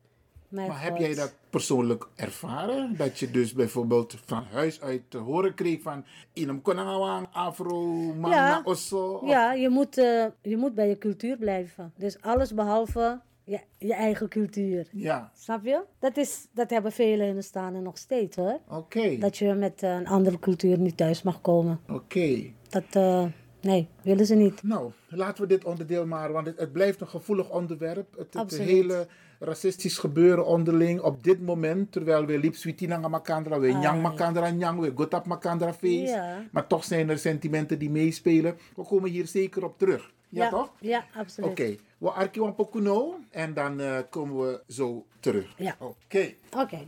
Mijn 0.47 0.67
Maar 0.67 0.81
heb 0.83 0.97
jij 0.97 1.13
dat 1.15 1.33
persoonlijk 1.49 2.07
ervaren? 2.15 2.95
Dat 2.97 3.19
je 3.19 3.31
dus 3.31 3.53
bijvoorbeeld 3.53 4.15
van 4.25 4.43
huis 4.51 4.81
uit 4.81 5.01
te 5.07 5.17
horen 5.17 5.53
kreeg 5.53 5.81
van... 5.81 6.05
Inam 6.33 6.61
konangawang, 6.61 7.27
afro, 7.31 7.83
man 8.13 8.31
Ja. 8.31 8.61
osso. 8.63 9.07
of- 9.13 9.29
Ja, 9.29 9.53
je 9.53 9.69
moet, 9.69 9.97
eh, 9.97 10.25
je 10.41 10.57
moet 10.57 10.75
bij 10.75 10.87
je 10.89 10.97
cultuur 10.97 11.37
blijven. 11.37 11.93
Dus 11.97 12.21
alles 12.21 12.53
behalve 12.53 13.19
je, 13.45 13.59
je 13.77 13.93
eigen 13.93 14.29
cultuur. 14.29 14.87
Ja, 14.91 15.31
Snap 15.35 15.65
je? 15.65 15.83
Dat, 15.99 16.17
is, 16.17 16.47
dat 16.53 16.69
hebben 16.69 16.91
velen 16.91 17.27
in 17.27 17.35
de 17.35 17.41
staanden 17.41 17.83
nog 17.83 17.97
steeds 17.97 18.35
hoor. 18.35 18.59
oké. 18.69 19.17
Dat 19.17 19.37
je 19.37 19.53
met 19.53 19.83
eh, 19.83 19.93
een 19.93 20.07
andere 20.07 20.39
cultuur 20.39 20.79
niet 20.79 20.97
thuis 20.97 21.23
mag 21.23 21.41
komen. 21.41 21.79
Oké. 21.89 22.51
Dat, 22.69 22.83
eh, 22.91 23.25
nee, 23.61 23.87
willen 24.01 24.25
ze 24.25 24.35
niet. 24.35 24.63
Nou, 24.63 24.91
laten 25.07 25.43
we 25.43 25.49
dit 25.49 25.65
onderdeel 25.65 26.05
maar, 26.05 26.31
want 26.31 26.47
het, 26.47 26.59
het 26.59 26.71
blijft 26.71 27.01
een 27.01 27.07
gevoelig 27.07 27.49
onderwerp. 27.49 28.25
Het, 28.31 28.57
hele 28.57 29.07
racistisch 29.39 29.97
gebeuren 29.97 30.45
onderling 30.45 31.01
op 31.01 31.23
dit 31.23 31.41
moment, 31.41 31.91
terwijl 31.91 32.25
we 32.25 32.39
liep 32.39 32.55
sweetinanga 32.55 33.07
makandra, 33.07 33.59
we 33.59 33.67
nyang 33.67 34.01
makandra 34.01 34.49
nyang, 34.49 34.79
we 34.79 34.91
gotap 34.95 35.25
makandra 35.25 35.73
feest. 35.73 36.13
Ja. 36.13 36.43
Maar 36.51 36.67
toch 36.67 36.83
zijn 36.83 37.09
er 37.09 37.17
sentimenten 37.17 37.79
die 37.79 37.89
meespelen. 37.89 38.57
We 38.75 38.83
komen 38.83 39.09
hier 39.09 39.27
zeker 39.27 39.63
op 39.63 39.77
terug. 39.77 40.13
Ja, 40.35 40.49
toch? 40.49 40.71
Ja, 40.79 41.05
absoluut. 41.15 41.51
Oké, 41.51 41.75
we 41.97 42.11
arkiwan 42.11 42.55
pokuno 42.55 43.19
en 43.31 43.53
dan 43.53 43.79
eh, 43.79 43.99
komen 44.09 44.37
we 44.39 44.63
zo 44.67 45.05
terug. 45.19 45.53
Ja. 45.57 45.75
Oké. 45.79 46.33
Oké. 46.57 46.87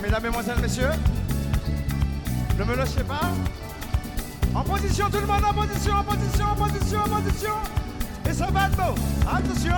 mesdames, 0.00 0.22
mesdemoiselles, 0.22 0.60
messieurs. 0.60 0.96
Ne 2.58 2.64
me 2.64 2.74
lâchez 2.74 3.04
pas. 3.04 3.63
En 4.54 4.62
position, 4.62 5.06
tout 5.10 5.18
le 5.20 5.26
monde 5.26 5.44
en 5.44 5.52
position, 5.52 5.94
en 5.94 6.04
position, 6.04 6.44
en 6.46 6.54
position, 6.54 7.00
en 7.00 7.20
position. 7.20 7.52
Et 8.28 8.32
ça 8.32 8.46
va 8.52 8.66
être 8.66 8.76
beau. 8.76 8.94
Attention. 9.28 9.74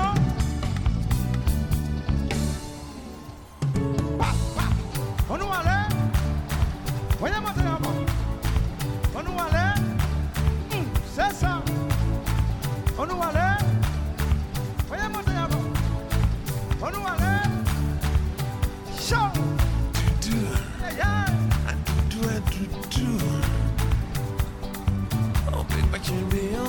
Pa, 4.19 4.27
pa. 4.55 4.63
On 5.31 5.39
nous 5.39 5.45
allait. 5.45 5.89
Voyez 7.19 7.35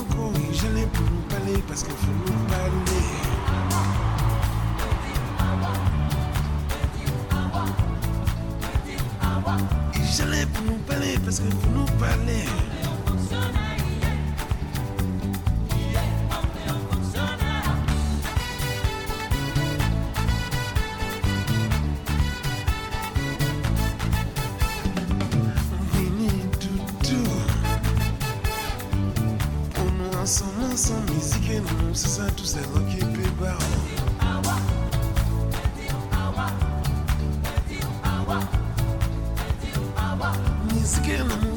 courir, 0.04 0.52
j'allais 0.52 0.86
pour 0.86 1.04
nous 1.04 1.22
parler 1.28 1.62
parce 1.66 1.82
qu'il 1.82 1.94
faut 1.94 2.12
le 2.12 2.32
Et 9.94 10.04
J'allais 10.16 10.46
pour 10.46 10.64
nous 10.64 10.78
parler 10.86 11.18
parce 11.24 11.40
que 11.40 11.44
vous 11.44 11.70
nous 11.74 11.86
parlez. 11.98 12.77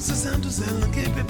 Suzanne, 0.01 0.41
Suzanne, 0.41 0.91
keep 0.91 1.15
it 1.15 1.27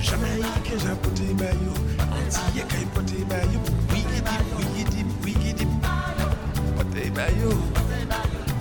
Jamaica 0.00 0.72
is 0.72 0.84
a 0.86 0.96
putty 0.96 1.32
by 1.34 1.50
you. 1.52 1.74
Auntie, 1.98 2.62
can 2.68 2.88
putty 2.90 3.24
by 3.24 3.42
you. 3.52 3.60
Wiggity, 3.90 4.36
wiggity, 4.56 5.02
wiggity. 5.22 5.66
Putty 6.76 7.10
by 7.10 7.28
you. 7.40 7.50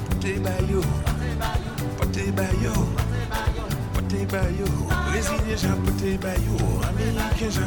Putty 0.10 0.40
by 0.40 0.60
you. 0.60 0.82
Putty 1.98 2.32
by 2.32 2.52
you. 2.64 2.74
Putty 3.94 4.26
by 4.26 4.48
you. 4.50 4.66
Brazil 5.12 5.50
is 5.50 5.64
a 5.64 5.76
putty 5.86 6.18
by 6.18 6.36
you. 6.36 6.58
America 6.58 7.46
is 7.46 7.60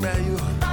value. 0.00 0.69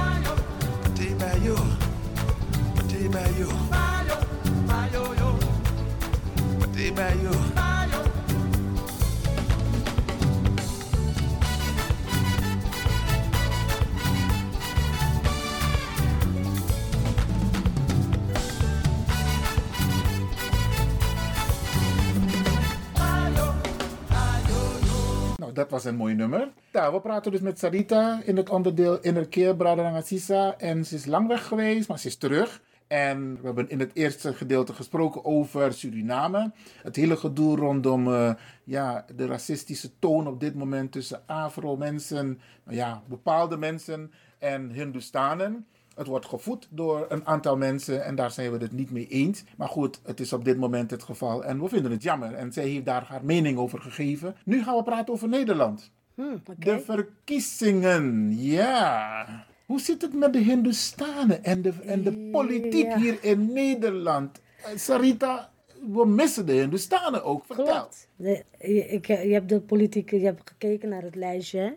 Was 25.82 25.92
een 25.92 25.96
mooi 25.96 26.14
nummer. 26.14 26.48
Ja, 26.72 26.92
we 26.92 27.00
praten 27.00 27.32
dus 27.32 27.40
met 27.40 27.58
Sarita 27.58 28.20
in 28.24 28.36
het 28.36 28.50
onderdeel 28.50 29.00
Innerkeer 29.00 29.56
Bradangasisa. 29.56 30.54
En 30.56 30.86
ze 30.86 30.94
is 30.94 31.06
lang 31.06 31.28
weg 31.28 31.46
geweest, 31.46 31.88
maar 31.88 31.98
ze 31.98 32.06
is 32.06 32.16
terug. 32.16 32.62
En 32.86 33.34
we 33.40 33.46
hebben 33.46 33.70
in 33.70 33.80
het 33.80 33.90
eerste 33.94 34.34
gedeelte 34.34 34.72
gesproken 34.72 35.24
over 35.24 35.72
Suriname. 35.72 36.52
Het 36.82 36.96
hele 36.96 37.16
gedoe 37.16 37.56
rondom 37.56 38.12
eh, 38.12 38.34
ja, 38.64 39.04
de 39.16 39.26
racistische 39.26 39.90
toon 39.98 40.26
op 40.26 40.40
dit 40.40 40.54
moment 40.54 40.92
tussen 40.92 41.22
Afro-mensen, 41.26 42.40
nou 42.64 42.76
ja, 42.76 43.02
bepaalde 43.08 43.56
mensen 43.56 44.12
en 44.38 44.70
Hindustanen. 44.70 45.66
Het 45.98 46.06
wordt 46.06 46.26
gevoed 46.26 46.68
door 46.70 47.06
een 47.08 47.26
aantal 47.26 47.56
mensen 47.56 48.04
en 48.04 48.14
daar 48.14 48.30
zijn 48.30 48.52
we 48.52 48.58
het 48.58 48.72
niet 48.72 48.90
mee 48.90 49.06
eens. 49.06 49.44
Maar 49.56 49.68
goed, 49.68 50.00
het 50.04 50.20
is 50.20 50.32
op 50.32 50.44
dit 50.44 50.58
moment 50.58 50.90
het 50.90 51.02
geval 51.02 51.44
en 51.44 51.60
we 51.62 51.68
vinden 51.68 51.90
het 51.90 52.02
jammer. 52.02 52.34
En 52.34 52.52
zij 52.52 52.68
heeft 52.68 52.84
daar 52.84 53.04
haar 53.04 53.24
mening 53.24 53.58
over 53.58 53.80
gegeven. 53.80 54.34
Nu 54.44 54.62
gaan 54.62 54.76
we 54.76 54.82
praten 54.82 55.12
over 55.14 55.28
Nederland. 55.28 55.90
Hmm, 56.14 56.42
De 56.58 56.80
verkiezingen, 56.80 58.34
ja. 58.38 59.26
Hoe 59.66 59.80
zit 59.80 60.02
het 60.02 60.14
met 60.14 60.32
de 60.32 60.38
Hindustanen 60.38 61.44
en 61.44 61.62
de, 61.62 61.72
en 61.86 62.02
de 62.02 62.28
politiek 62.32 62.86
Ja. 62.86 62.98
hier 62.98 63.18
in 63.24 63.52
Nederland? 63.52 64.40
Eh, 64.64 64.76
Sarita, 64.76 65.50
we 65.92 66.06
missen 66.06 66.46
de 66.46 66.52
Hindustanen 66.52 67.24
ook. 67.24 67.44
Vertel. 67.46 67.64
Klopt. 67.64 68.08
De, 68.16 68.44
je, 68.58 68.86
ik, 68.88 69.06
je 69.06 69.14
hebt 69.14 69.48
de 69.48 69.60
politiek, 69.60 70.10
je 70.10 70.18
hebt 70.18 70.42
gekeken 70.50 70.88
naar 70.88 71.02
het 71.02 71.14
lijstje. 71.14 71.58
hè. 71.58 71.70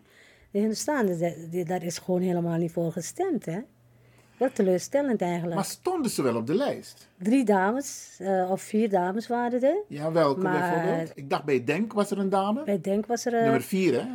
De 0.52 0.60
Hindustanen, 0.60 1.66
daar 1.68 1.84
is 1.84 1.98
gewoon 1.98 2.22
helemaal 2.22 2.58
niet 2.58 2.72
voor 2.72 2.92
gestemd, 2.92 3.46
hè? 3.46 3.60
Wel 4.42 4.52
teleurstellend 4.52 5.22
eigenlijk. 5.22 5.56
Maar 5.56 5.66
stonden 5.66 6.12
ze 6.12 6.22
wel 6.22 6.36
op 6.36 6.48
de 6.48 6.54
lijst? 6.56 7.08
Drie 7.18 7.46
dames, 7.46 8.16
eh, 8.20 8.52
of 8.52 8.62
vier 8.62 8.90
dames 8.90 9.28
waren 9.28 9.62
er. 9.64 9.78
Ja, 9.88 10.12
welke 10.12 10.42
Maar- 10.42 10.60
bijvoorbeeld? 10.72 11.12
Ik 11.16 11.30
dacht 11.30 11.44
bij 11.44 11.64
Denk 11.64 11.94
was 11.94 12.12
er 12.12 12.18
een 12.20 12.30
dame. 12.30 12.64
Bij 12.64 12.82
Denk 12.82 13.06
was 13.06 13.26
er... 13.26 13.34
eh, 13.34 13.42
Nummer 13.42 13.62
vier, 13.62 13.94
hè? 14.02 14.08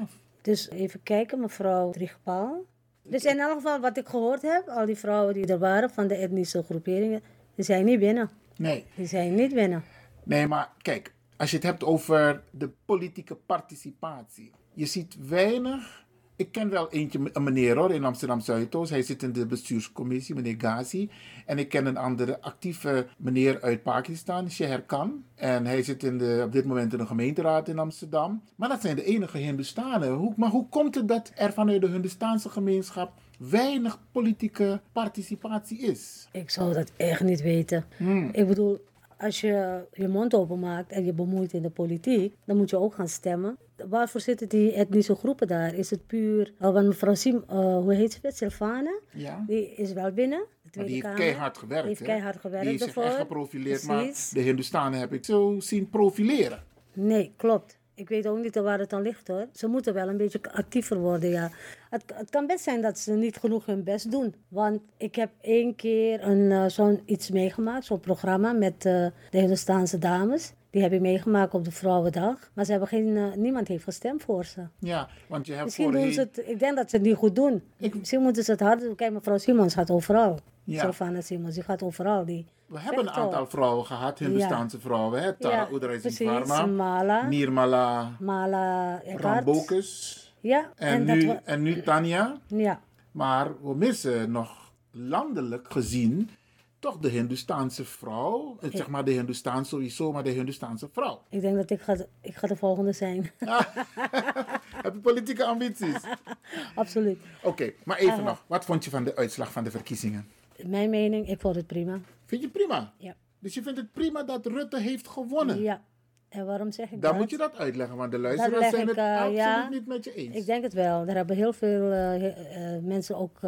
Dus 0.43 0.71
even 0.71 1.03
kijken, 1.03 1.41
mevrouw 1.41 1.91
Driegpaal. 1.91 2.65
Dus 3.03 3.25
in 3.25 3.39
elk 3.39 3.53
geval 3.53 3.81
wat 3.81 3.97
ik 3.97 4.07
gehoord 4.09 4.43
heb, 4.43 4.69
al 4.69 4.87
die 4.87 4.97
vrouwen 4.97 5.35
die 5.35 5.47
er 5.47 5.59
waren 5.59 5.91
van 5.91 6.07
de 6.07 6.15
etnische 6.15 6.63
groeperingen, 6.63 7.23
die 7.55 7.65
zijn 7.65 7.85
niet 7.85 7.99
binnen. 7.99 8.31
Nee. 8.57 8.85
Die 8.95 9.07
zijn 9.07 9.35
niet 9.35 9.55
binnen. 9.55 9.85
Nee, 10.25 10.47
maar 10.47 10.71
kijk, 10.83 11.13
als 11.37 11.51
je 11.51 11.57
het 11.57 11.65
hebt 11.67 11.85
over 11.85 12.43
de 12.51 12.71
politieke 12.85 13.35
participatie. 13.35 14.51
Je 14.75 14.87
ziet 14.87 15.17
weinig. 15.29 16.05
Ik 16.37 16.53
ken 16.53 16.71
wel 16.71 16.91
eentje, 16.91 17.31
een 17.33 17.43
meneer 17.43 17.77
hoor, 17.77 17.93
in 17.93 18.05
Amsterdam 18.05 18.41
Zuidoost. 18.41 18.91
Hij 18.91 19.03
zit 19.03 19.23
in 19.23 19.33
de 19.33 19.47
bestuurscommissie, 19.47 20.35
meneer 20.35 20.55
Ghazi. 20.59 21.11
En 21.47 21.59
ik 21.59 21.69
ken 21.69 21.87
een 21.87 21.97
andere 21.97 22.41
actieve 22.41 23.07
meneer 23.19 23.61
uit 23.61 23.83
Pakistan, 23.83 24.51
Sheher 24.51 24.83
Khan. 24.83 25.25
En 25.35 25.67
hij 25.67 25.83
zit 25.83 26.03
in 26.03 26.19
de, 26.19 26.43
op 26.45 26.53
dit 26.53 26.65
moment 26.65 26.93
in 26.93 26.99
de 26.99 27.07
gemeenteraad 27.07 27.69
in 27.69 27.79
Amsterdam. 27.79 28.43
Maar 28.57 28.69
dat 28.69 28.81
zijn 28.81 28.97
de 28.97 29.05
enige 29.05 29.39
Hindustanen. 29.39 30.13
Hoe, 30.13 30.33
maar 30.37 30.51
hoe 30.51 30.69
komt 30.69 30.95
het 30.95 31.09
dat 31.09 31.33
er 31.35 31.53
vanuit 31.53 31.81
de 31.81 31.89
Hindustaanse 31.89 32.49
gemeenschap 32.49 33.13
weinig 33.39 33.99
politieke 34.13 34.81
participatie 34.93 35.79
is? 35.79 36.29
Ik 36.33 36.51
zou 36.51 36.75
dat 36.75 36.93
echt 36.97 37.23
niet 37.23 37.43
weten. 37.43 37.85
Hmm. 37.97 38.29
Ik 38.33 38.47
bedoel, 38.47 38.85
als 39.19 39.41
je 39.41 39.85
je 39.93 40.09
mond 40.09 40.35
openmaakt 40.35 40.93
en 40.93 41.05
je 41.05 41.13
bemoeit 41.13 41.53
in 41.53 41.63
de 41.63 41.71
politiek, 41.71 42.35
dan 42.45 42.57
moet 42.57 42.71
je 42.71 42.79
ook 42.79 42.95
gaan 42.95 43.09
stemmen. 43.09 43.57
Waarvoor 43.89 44.21
zitten 44.21 44.49
die 44.49 44.73
etnische 44.73 45.15
groepen 45.15 45.47
daar? 45.47 45.75
Is 45.75 45.91
het 45.91 46.07
puur... 46.07 46.53
Oh, 46.61 46.73
want 46.73 46.87
mevrouw 46.87 47.13
eh, 47.13 47.57
hoe 47.57 47.95
heet 47.95 48.13
ze? 48.13 48.19
het? 48.23 48.37
Sylvana? 48.37 49.01
Ja. 49.13 49.45
Die 49.47 49.75
is 49.75 49.93
wel 49.93 50.13
binnen. 50.13 50.45
Maar 50.75 50.85
die 50.85 51.03
heeft 51.03 51.15
keihard 51.15 51.59
gewerkt. 51.59 51.87
Die 51.87 51.97
heeft 51.97 52.11
keihard 52.11 52.41
gewerkt 52.41 52.69
Die 52.69 52.79
heeft 52.79 52.93
zich 52.93 53.05
echt 53.05 53.17
geprofileerd. 53.17 53.87
Precies. 53.87 54.33
Maar 54.33 54.43
de 54.43 54.49
Hindustanen 54.49 55.01
heb 55.01 55.13
ik 55.13 55.25
zo 55.25 55.57
zien 55.61 55.89
profileren. 55.89 56.63
Nee, 56.93 57.33
klopt. 57.37 57.79
Ik 57.95 58.09
weet 58.09 58.27
ook 58.27 58.39
niet 58.39 58.55
waar 58.55 58.79
het 58.79 58.93
aan 58.93 59.03
ligt 59.03 59.29
hoor. 59.29 59.47
Ze 59.53 59.67
moeten 59.67 59.95
wel 59.95 60.09
een 60.09 60.17
beetje 60.17 60.41
actiever 60.53 60.99
worden, 60.99 61.31
ja. 61.31 61.51
Het, 61.91 62.03
het 62.15 62.31
kan 62.31 62.47
best 62.47 62.65
zijn 62.65 62.81
dat 62.81 62.99
ze 62.99 63.13
niet 63.13 63.37
genoeg 63.37 63.67
hun 63.67 63.85
best 63.85 64.11
doen. 64.11 64.35
Want 64.49 64.81
ik 64.97 65.15
heb 65.15 65.31
één 65.41 65.75
keer 65.75 66.23
een, 66.23 66.53
eh, 66.53 66.67
zo'n 66.67 67.01
iets 67.05 67.31
meegemaakt, 67.31 67.85
zo'n 67.85 68.01
programma 68.01 68.53
met 68.53 68.75
eh, 68.75 69.07
de 69.31 69.39
Hindustaanse 69.39 69.99
dames. 69.99 70.53
Die 70.77 70.85
heb 70.85 70.95
ik 70.95 71.01
meegemaakt 71.01 71.55
op 71.55 71.65
de 71.65 71.71
Vrouwendag. 71.71 72.51
Maar 72.55 72.65
ze 72.65 72.71
hebben 72.71 72.89
geen, 72.89 73.17
eh, 73.17 73.33
niemand 73.37 73.69
heeft 73.69 73.85
gestemd 73.85 74.23
voor 74.23 74.45
ze. 74.45 74.61
Ja, 74.79 75.09
want 75.29 75.47
je 75.47 75.53
hebt 75.53 75.65
Misschien 75.65 75.91
doen 75.91 76.13
ze 76.13 76.21
het, 76.21 76.43
ik 76.47 76.59
denk 76.59 76.77
dat 76.77 76.91
ze 76.91 76.97
het 76.97 77.05
niet 77.05 77.15
goed 77.17 77.35
doen. 77.35 77.63
Misschien 77.99 78.23
moeten 78.23 78.45
ze 78.45 78.51
het 78.51 78.61
harder 78.61 78.87
doen. 78.87 78.95
Kijk, 78.97 79.13
mevrouw 79.13 79.39
Simons 79.39 79.75
gaat 79.75 79.91
overal. 79.91 80.39
Ja. 80.65 80.81
Sylvana 80.81 81.21
Simons, 81.21 81.55
die 81.55 81.63
gaat 81.63 81.83
overal. 81.83 82.25
Die 82.25 82.47
We 82.67 82.79
hebben 82.79 83.07
een 83.07 83.11
aantal 83.13 83.47
vrouwen 83.47 83.87
gehad, 83.87 84.19
Hindustaanse 84.19 84.81
vrouwen. 84.81 85.23
Hè? 85.23 85.33
Tara 85.33 85.69
Ja. 85.71 86.11
Varma, 86.11 86.67
Mala. 86.67 87.29
Nirmala 87.29 88.11
Mala. 88.21 89.03
Rambokus 89.17 90.35
Ja, 90.41 90.71
en, 90.77 91.09
en, 91.09 91.19
nu, 91.19 91.27
wa- 91.27 91.41
en 91.45 91.63
nu 91.63 91.83
Tanja. 91.83 92.37
Ja. 92.47 92.81
Maar 93.13 93.49
we 93.63 93.75
missen 93.75 94.31
nog 94.31 94.73
landelijk 94.91 95.67
gezien 95.73 96.31
toch 96.79 96.99
de 96.99 97.09
Hindustaanse 97.09 97.85
vrouw. 97.85 98.57
Eh, 98.61 98.71
Zeg 98.73 98.89
maar 98.89 99.05
de 99.05 99.11
Hindustaanse 99.11 99.71
sowieso, 99.71 100.13
maar 100.13 100.23
de 100.25 100.31
Hindustaanse 100.31 100.89
vrouw. 100.93 101.23
Ik 101.29 101.41
denk 101.41 101.57
dat 101.57 101.71
ik 101.71 101.81
ga, 101.81 101.97
ik 102.21 102.35
ga 102.37 102.47
de 102.47 102.57
volgende 102.57 102.93
zijn. 102.93 103.31
Heb 104.83 104.95
je 104.95 105.01
politieke 105.03 105.45
ambities? 105.45 105.97
Absoluut. 106.75 107.19
Oké, 107.43 107.73
maar 107.85 107.97
even 107.99 108.19
Eh. 108.19 108.25
nog. 108.25 108.45
Wat 108.47 108.65
vond 108.65 108.85
je 108.85 108.91
van 108.91 109.05
de 109.05 109.17
uitslag 109.17 109.53
van 109.53 109.65
de 109.65 109.71
verkiezingen? 109.71 110.29
Mijn 110.67 110.91
mening, 110.91 111.29
ik 111.29 111.41
vond 111.41 111.57
het 111.57 111.67
prima. 111.67 112.01
Vind 112.25 112.43
je 112.43 112.49
prima? 112.49 112.93
Ja. 112.99 113.15
Dus 113.39 113.55
je 113.55 113.63
vindt 113.63 113.79
het 113.79 113.93
prima 113.93 114.23
dat 114.23 114.47
Rutte 114.47 114.81
heeft 114.81 115.09
gewonnen? 115.09 115.61
Ja. 115.63 115.83
En 116.29 116.47
waarom 116.47 116.73
zeg 116.73 116.85
ik 116.91 117.01
Dan 117.01 117.11
dat? 117.11 117.21
moet 117.21 117.31
je 117.31 117.37
dat 117.37 117.57
uitleggen, 117.57 117.97
want 117.97 118.11
de 118.11 118.19
luisteraars 118.19 118.71
zijn 118.71 118.83
ik, 118.83 118.89
het 118.89 118.97
eh, 118.97 119.17
absoluut 119.17 119.37
ja. 119.37 119.69
niet 119.69 119.87
met 119.87 120.05
je 120.05 120.15
eens. 120.15 120.37
Ik 120.37 120.47
denk 120.47 120.63
het 120.63 120.73
wel. 120.73 121.05
Daar 121.05 121.17
hebben 121.17 121.37
heel 121.37 121.53
veel 121.53 121.91
eh, 121.91 122.75
eh, 122.75 122.83
mensen, 122.83 123.17
ook, 123.17 123.41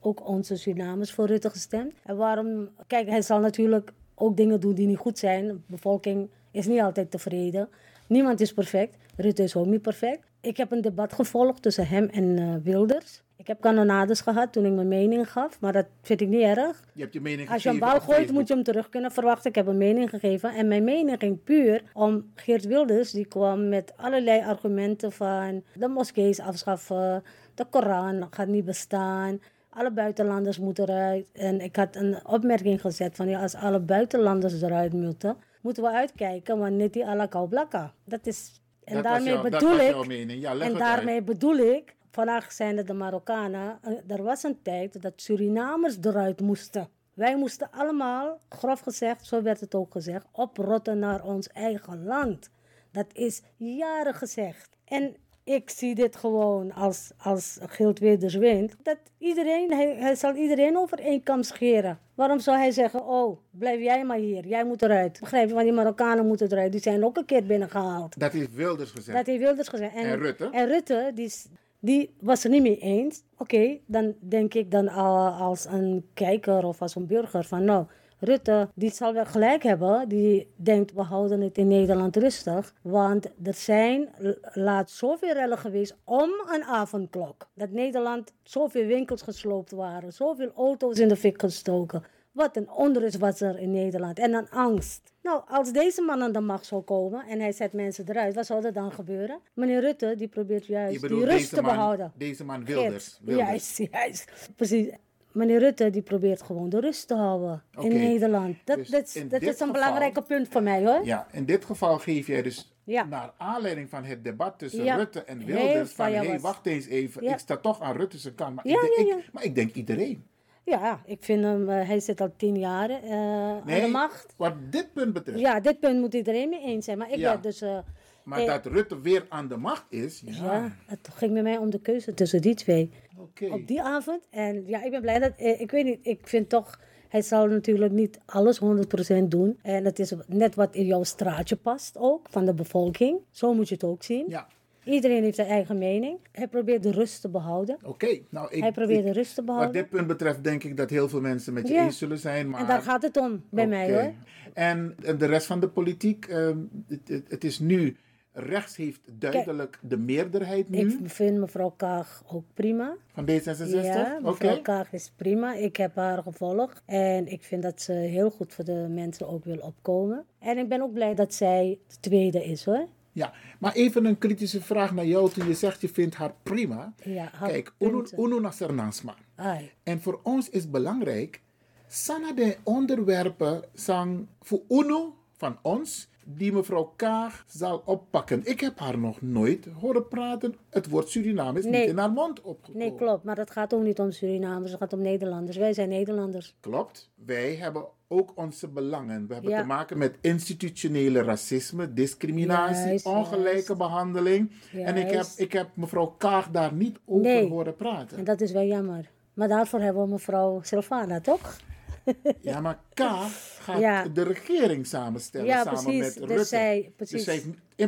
ook 0.00 0.28
onze 0.28 0.56
Surinamers, 0.56 1.12
voor 1.12 1.26
Rutte 1.26 1.50
gestemd. 1.50 1.92
En 2.04 2.16
waarom? 2.16 2.68
Kijk, 2.86 3.08
hij 3.08 3.22
zal 3.22 3.40
natuurlijk 3.40 3.92
ook 4.14 4.36
dingen 4.36 4.60
doen 4.60 4.74
die 4.74 4.86
niet 4.86 4.98
goed 4.98 5.18
zijn. 5.18 5.46
De 5.46 5.58
bevolking 5.66 6.30
is 6.50 6.66
niet 6.66 6.80
altijd 6.80 7.10
tevreden. 7.10 7.68
Niemand 8.06 8.40
is 8.40 8.52
perfect. 8.52 8.96
Rutte 9.16 9.42
is 9.42 9.56
ook 9.56 9.66
niet 9.66 9.82
perfect. 9.82 10.30
Ik 10.40 10.56
heb 10.56 10.72
een 10.72 10.80
debat 10.80 11.12
gevolgd 11.12 11.62
tussen 11.62 11.88
hem 11.88 12.08
en 12.08 12.62
Wilders. 12.62 13.22
Ik 13.42 13.48
heb 13.48 13.60
kanonades 13.60 14.20
gehad 14.20 14.52
toen 14.52 14.66
ik 14.66 14.72
mijn 14.72 14.88
mening 14.88 15.30
gaf, 15.32 15.60
maar 15.60 15.72
dat 15.72 15.86
vind 16.02 16.20
ik 16.20 16.28
niet 16.28 16.42
erg. 16.42 16.84
Je 16.94 17.00
hebt 17.00 17.12
je 17.12 17.20
mening 17.20 17.50
Als 17.50 17.62
je 17.62 17.68
een 17.68 17.78
bal 17.78 18.00
gooit, 18.00 18.32
moet 18.32 18.48
je 18.48 18.54
hem 18.54 18.62
terug 18.62 18.88
kunnen 18.88 19.10
verwachten. 19.10 19.50
Ik 19.50 19.54
heb 19.56 19.66
een 19.66 19.76
mening 19.76 20.10
gegeven. 20.10 20.54
En 20.54 20.68
mijn 20.68 20.84
mening 20.84 21.18
ging 21.18 21.44
puur 21.44 21.82
om 21.92 22.32
Geert 22.34 22.64
Wilders. 22.64 23.10
Die 23.10 23.26
kwam 23.26 23.68
met 23.68 23.92
allerlei 23.96 24.40
argumenten 24.42 25.12
van 25.12 25.62
de 25.74 25.88
moskees 25.88 26.40
afschaffen. 26.40 27.22
De 27.54 27.64
Koran 27.64 28.26
gaat 28.30 28.48
niet 28.48 28.64
bestaan. 28.64 29.40
Alle 29.70 29.90
buitenlanders 29.90 30.58
moeten 30.58 30.88
eruit. 30.88 31.30
En 31.32 31.60
ik 31.60 31.76
had 31.76 31.96
een 31.96 32.26
opmerking 32.26 32.80
gezet 32.80 33.16
van 33.16 33.28
ja, 33.28 33.42
als 33.42 33.54
alle 33.54 33.80
buitenlanders 33.80 34.62
eruit 34.62 34.92
moeten, 34.92 35.36
moeten 35.62 35.82
we 35.82 35.90
uitkijken. 35.90 36.58
Want 36.58 36.76
niet 36.76 36.92
die 36.92 37.06
alla 37.06 37.26
blakka. 37.26 37.92
Dat 38.04 38.26
is. 38.26 38.60
En 38.84 38.94
Dat 38.94 39.02
daarmee 39.02 39.32
jouw- 39.32 39.42
bedoel 39.42 39.78
ik. 39.78 40.30
Ja, 40.40 40.58
en 40.58 40.74
daarmee 40.74 41.22
bedoel 41.22 41.56
ik. 41.56 41.94
Vandaag 42.12 42.52
zijn 42.52 42.76
het 42.76 42.86
de 42.86 42.92
Marokkanen. 42.92 43.78
Eh, 43.82 43.92
Er 44.16 44.22
was 44.22 44.42
een 44.42 44.62
tijd 44.62 45.02
dat 45.02 45.12
Surinamers 45.16 45.96
eruit 46.02 46.40
moesten. 46.40 46.88
Wij 47.14 47.36
moesten 47.36 47.68
allemaal, 47.70 48.40
grof 48.48 48.80
gezegd, 48.80 49.26
zo 49.26 49.42
werd 49.42 49.60
het 49.60 49.74
ook 49.74 49.92
gezegd, 49.92 50.26
oprotten 50.32 50.98
naar 50.98 51.24
ons 51.24 51.48
eigen 51.48 52.04
land. 52.04 52.50
Dat 52.90 53.06
is 53.12 53.42
jaren 53.56 54.14
gezegd. 54.14 54.68
En 54.84 55.16
ik 55.44 55.70
zie 55.70 55.94
dit 55.94 56.16
gewoon 56.16 56.72
als, 56.72 57.10
als 57.18 57.58
Gild 57.62 57.98
Weders 57.98 58.34
wint. 58.34 58.74
Dat 58.82 58.98
iedereen, 59.18 59.72
hij, 59.72 59.94
hij 59.96 60.14
zal 60.14 60.34
iedereen 60.34 60.76
over 60.76 60.98
één 60.98 61.22
kam 61.22 61.42
scheren. 61.42 61.98
Waarom 62.14 62.38
zou 62.38 62.56
hij 62.58 62.70
zeggen, 62.70 63.06
oh, 63.06 63.38
blijf 63.50 63.80
jij 63.80 64.04
maar 64.04 64.16
hier, 64.18 64.46
jij 64.46 64.64
moet 64.64 64.82
eruit. 64.82 65.20
Begrijp 65.20 65.48
je, 65.48 65.54
want 65.54 65.66
die 65.66 65.74
Marokkanen 65.74 66.26
moeten 66.26 66.52
eruit. 66.52 66.72
Die 66.72 66.80
zijn 66.80 67.04
ook 67.04 67.16
een 67.16 67.24
keer 67.24 67.44
binnengehaald. 67.46 68.18
Dat 68.18 68.32
heeft 68.32 68.54
Wilders 68.54 68.90
gezegd. 68.90 69.16
Dat 69.16 69.26
heeft 69.26 69.40
Wilders 69.42 69.68
gezegd. 69.68 69.94
En 69.94 70.18
Rutte? 70.18 70.48
En 70.52 70.66
Rutte, 70.66 71.10
die, 71.14 71.24
is- 71.24 71.46
die 71.84 72.14
was 72.20 72.44
er 72.44 72.50
niet 72.50 72.62
mee 72.62 72.78
eens. 72.78 73.22
Oké, 73.38 73.78
dan 73.86 74.14
denk 74.20 74.54
ik 74.54 74.70
dan 74.70 74.88
al 74.88 75.28
als 75.28 75.64
een 75.64 76.06
kijker 76.14 76.64
of 76.64 76.82
als 76.82 76.94
een 76.94 77.06
burger 77.06 77.44
van 77.44 77.64
nou, 77.64 77.86
Rutte, 78.18 78.68
die 78.74 78.90
zal 78.90 79.12
wel 79.12 79.26
gelijk 79.26 79.62
hebben. 79.62 80.08
Die 80.08 80.52
denkt, 80.56 80.92
we 80.92 81.00
houden 81.02 81.40
het 81.40 81.58
in 81.58 81.68
Nederland 81.68 82.16
rustig. 82.16 82.74
Want 82.82 83.26
er 83.42 83.54
zijn 83.54 84.08
l- 84.18 84.28
laatst 84.52 84.96
zoveel 84.96 85.32
rellen 85.32 85.58
geweest 85.58 85.96
om 86.04 86.30
een 86.52 86.64
avondklok. 86.64 87.48
Dat 87.54 87.70
Nederland 87.70 88.32
zoveel 88.42 88.86
winkels 88.86 89.22
gesloopt 89.22 89.70
waren. 89.70 90.12
Zoveel 90.12 90.50
auto's 90.56 90.98
in 90.98 91.08
de 91.08 91.16
fik 91.16 91.40
gestoken. 91.40 92.02
Wat 92.32 92.56
een 92.56 92.70
onrust 92.70 93.18
was 93.18 93.40
er 93.40 93.58
in 93.58 93.70
Nederland. 93.70 94.18
En 94.18 94.34
een 94.34 94.50
angst. 94.50 95.11
Nou, 95.22 95.42
als 95.48 95.72
deze 95.72 96.02
man 96.02 96.22
aan 96.22 96.32
de 96.32 96.40
macht 96.40 96.66
zou 96.66 96.82
komen 96.82 97.26
en 97.26 97.40
hij 97.40 97.52
zet 97.52 97.72
mensen 97.72 98.08
eruit, 98.08 98.34
wat 98.34 98.46
zou 98.46 98.64
er 98.64 98.72
dan 98.72 98.92
gebeuren? 98.92 99.40
Meneer 99.54 99.80
Rutte, 99.80 100.14
die 100.16 100.28
probeert 100.28 100.66
juist 100.66 101.00
die 101.00 101.10
rust 101.24 101.26
deze 101.30 101.54
te 101.54 101.62
man- 101.62 101.70
behouden. 101.74 102.12
deze 102.16 102.44
man 102.44 102.64
Wilders, 102.64 103.18
Wilders. 103.22 103.48
Juist, 103.48 103.78
juist. 103.92 104.30
Precies. 104.56 104.88
Meneer 105.32 105.58
Rutte, 105.58 105.90
die 105.90 106.02
probeert 106.02 106.42
gewoon 106.42 106.68
de 106.68 106.80
rust 106.80 107.08
te 107.08 107.14
houden 107.14 107.62
in 107.80 107.88
Nederland. 107.92 108.56
Dat, 108.64 108.76
Dus 108.76 108.88
dat, 108.88 109.06
is- 109.06 109.16
in 109.16 109.28
dat 109.28 109.42
is 109.42 109.60
een 109.60 109.72
belangrijk 109.72 110.26
punt 110.26 110.48
voor 110.48 110.62
mij 110.62 110.84
hoor. 110.86 111.04
Ja, 111.04 111.26
in 111.32 111.44
dit 111.44 111.64
geval 111.64 111.98
geef 111.98 112.26
jij 112.26 112.42
dus 112.42 112.72
Ja. 112.84 113.04
naar 113.04 113.32
aanleiding 113.38 113.88
van 113.90 114.04
het 114.04 114.24
debat 114.24 114.58
tussen 114.58 114.84
Ja. 114.84 114.94
Rutte 114.96 115.22
en 115.24 115.38
Heel 115.40 115.54
Wilders 115.56 115.92
van, 115.92 116.04
hé, 116.06 116.18
vijand. 116.20 116.40
wacht 116.40 116.66
eens 116.66 116.86
even, 116.86 117.22
Ja. 117.24 117.32
ik 117.32 117.38
sta 117.38 117.56
toch 117.56 117.80
aan 117.80 117.96
Rutte 117.96 118.18
zijn 118.18 118.34
kant. 118.34 118.54
Maar, 118.54 118.68
Ja, 118.68 118.74
ik, 118.82 118.94
denk, 118.96 119.08
ja, 119.08 119.16
ik- 119.16 119.32
maar 119.32 119.44
ik 119.44 119.54
denk 119.54 119.74
iedereen. 119.74 120.24
Ja, 120.64 121.00
ik 121.04 121.24
vind 121.24 121.44
hem, 121.44 121.68
eh, 121.68 121.86
hij 121.86 122.00
zit 122.00 122.20
al 122.20 122.32
tien 122.36 122.58
jaar 122.58 122.90
eh, 122.90 123.12
aan 123.12 123.62
de 123.66 123.88
macht. 123.92 124.34
wat 124.36 124.54
dit 124.70 124.92
punt 124.92 125.12
betreft. 125.12 125.38
Ja, 125.40 125.60
dit 125.60 125.80
punt 125.80 126.00
moet 126.00 126.14
iedereen 126.14 126.48
mee 126.48 126.60
eens 126.62 126.84
zijn. 126.84 126.98
Maar 126.98 127.10
ik 127.10 127.18
Ja. 127.18 127.36
dus... 127.36 127.60
eh, 127.60 127.78
Maar 128.24 128.46
dat 128.46 128.66
Rutte 128.66 129.00
weer 129.00 129.26
aan 129.28 129.48
de 129.48 129.56
macht 129.56 129.84
is, 129.88 130.22
ja. 130.26 130.32
Ja, 130.44 130.76
het 130.86 131.08
ging 131.14 131.32
met 131.32 131.42
mij 131.42 131.56
om 131.56 131.70
de 131.70 131.80
keuze 131.80 132.14
tussen 132.14 132.40
die 132.40 132.54
twee. 132.54 132.90
Oké. 133.18 133.46
Op 133.46 133.66
die 133.66 133.82
avond. 133.82 134.26
En 134.30 134.66
ja, 134.66 134.82
ik 134.82 134.90
ben 134.90 135.00
blij 135.00 135.18
dat... 135.18 135.32
Ik 135.36 135.70
weet 135.70 135.84
niet, 135.84 135.98
ik 136.02 136.26
vind 136.28 136.48
toch... 136.48 136.78
Hij 137.08 137.22
zal 137.22 137.46
natuurlijk 137.46 137.92
niet 137.92 138.20
alles 138.26 138.60
100% 138.60 139.22
doen. 139.28 139.58
En 139.62 139.84
het 139.84 139.98
is 139.98 140.12
net 140.26 140.54
wat 140.54 140.74
in 140.74 140.84
jouw 140.86 141.02
straatje 141.02 141.56
past 141.56 141.96
ook, 141.98 142.26
van 142.30 142.44
de 142.44 142.54
bevolking. 142.54 143.18
Zo 143.30 143.54
moet 143.54 143.68
je 143.68 143.74
het 143.74 143.84
ook 143.84 144.02
zien. 144.02 144.24
Ja. 144.28 144.46
Iedereen 144.84 145.22
heeft 145.22 145.36
zijn 145.36 145.48
eigen 145.48 145.78
mening. 145.78 146.18
Hij 146.32 146.48
probeert 146.48 146.82
de 146.82 146.90
rust 146.90 147.20
te 147.20 147.28
behouden. 147.28 147.78
Oké, 147.84 148.18
nou 148.28 148.48
ik... 148.50 148.60
Hij 148.62 148.72
probeert 148.72 148.98
ik- 148.98 149.04
de 149.06 149.12
rust 149.12 149.30
te 149.34 149.36
Wat 149.36 149.44
behouden. 149.46 149.72
dit 149.72 149.88
punt 149.90 150.06
betreft 150.06 150.44
denk 150.44 150.64
ik 150.64 150.76
dat 150.76 150.90
heel 150.90 151.08
veel 151.08 151.20
mensen 151.20 151.52
met 151.52 151.68
je 151.68 151.74
Ja. 151.74 151.84
eens 151.84 151.98
zullen 151.98 152.18
zijn. 152.18 152.50
Maar... 152.50 152.60
En 152.60 152.66
daar 152.66 152.82
gaat 152.82 153.02
het 153.02 153.16
om, 153.16 153.44
bij 153.50 153.66
mij 153.66 153.92
hoor. 153.92 154.12
En, 154.54 154.94
en 155.04 155.18
de 155.18 155.26
rest 155.26 155.46
van 155.46 155.60
de 155.60 155.68
politiek, 155.68 156.24
ehm, 156.26 156.58
het, 156.88 157.00
het, 157.08 157.30
het 157.30 157.44
is 157.44 157.58
nu 157.58 157.96
rechts 158.34 158.76
heeft 158.76 159.00
duidelijk 159.18 159.78
de 159.82 159.96
meerderheid 159.98 160.68
nu. 160.68 160.78
Ik 160.78 160.98
vind 161.10 161.38
mevrouw 161.38 161.70
Kaag 161.76 162.22
ook 162.26 162.44
prima. 162.54 162.94
Van 163.12 163.24
D66? 163.30 163.68
Ja, 163.82 164.18
mevrouw. 164.22 164.60
Kaag 164.62 164.92
is 164.92 165.12
prima. 165.16 165.54
Ik 165.54 165.76
heb 165.76 165.96
haar 165.96 166.22
gevolgd. 166.22 166.82
En 166.86 167.26
ik 167.26 167.42
vind 167.42 167.62
dat 167.62 167.82
ze 167.82 167.92
heel 167.92 168.30
goed 168.30 168.52
voor 168.54 168.64
de 168.64 168.86
mensen 168.90 169.28
ook 169.28 169.44
wil 169.44 169.58
opkomen. 169.58 170.24
En 170.38 170.58
ik 170.58 170.68
ben 170.68 170.82
ook 170.82 170.92
blij 170.92 171.14
dat 171.14 171.34
zij 171.34 171.78
de 171.88 171.96
tweede 172.00 172.44
is 172.44 172.64
hoor. 172.64 172.86
Ja, 173.12 173.32
maar 173.58 173.72
even 173.72 174.04
een 174.04 174.18
kritische 174.18 174.60
vraag 174.62 174.92
naar 174.94 175.06
jou 175.06 175.30
toen 175.30 175.46
je 175.46 175.54
zegt 175.54 175.80
je 175.80 175.88
vindt 175.88 176.14
haar 176.14 176.34
prima. 176.42 176.92
Ja, 177.04 177.30
haar 177.32 177.48
Kijk, 177.48 177.72
uno, 177.78 177.90
punten. 178.00 178.18
uno 178.24 178.40
nasser 178.40 178.74
nansma. 178.74 179.14
Ai. 179.34 179.70
En 179.82 180.00
voor 180.02 180.20
ons 180.22 180.48
is 180.50 180.70
belangrijk, 180.70 181.40
sana 181.88 182.32
de 182.32 182.56
onderwerpen 182.62 183.64
zijn 183.74 184.28
voor 184.40 184.60
uno 184.68 185.16
van 185.36 185.58
ons, 185.62 186.08
die 186.24 186.52
mevrouw 186.52 186.92
Kaag 186.96 187.44
zal 187.46 187.82
oppakken. 187.84 188.40
Ik 188.44 188.60
heb 188.60 188.78
haar 188.78 188.98
nog 188.98 189.22
nooit 189.22 189.66
horen 189.80 190.08
praten. 190.08 190.54
Het 190.70 190.88
woord 190.88 191.08
Suriname 191.08 191.58
is 191.58 191.64
Nee. 191.64 191.80
niet 191.80 191.88
in 191.90 191.98
haar 191.98 192.10
mond 192.12 192.40
opgekomen. 192.40 192.86
Nee, 192.88 192.96
klopt. 192.96 193.24
Maar 193.24 193.34
dat 193.34 193.50
gaat 193.50 193.74
ook 193.74 193.82
niet 193.82 193.98
om 193.98 194.10
Surinamers. 194.10 194.70
Het 194.70 194.80
gaat 194.80 194.92
om 194.92 195.00
Nederlanders. 195.00 195.56
Wij 195.56 195.72
zijn 195.72 195.88
Nederlanders. 195.88 196.54
Klopt. 196.60 197.10
Wij 197.14 197.54
hebben 197.54 197.84
ook 198.08 198.32
onze 198.34 198.68
belangen. 198.68 199.26
We 199.26 199.32
hebben 199.34 199.50
Ja. 199.50 199.60
te 199.60 199.66
maken 199.66 199.98
met 199.98 200.18
institutionele 200.20 201.22
racisme, 201.22 201.92
discriminatie, 201.92 202.86
Juist, 202.86 203.06
ongelijke 203.06 203.48
juist. 203.50 203.78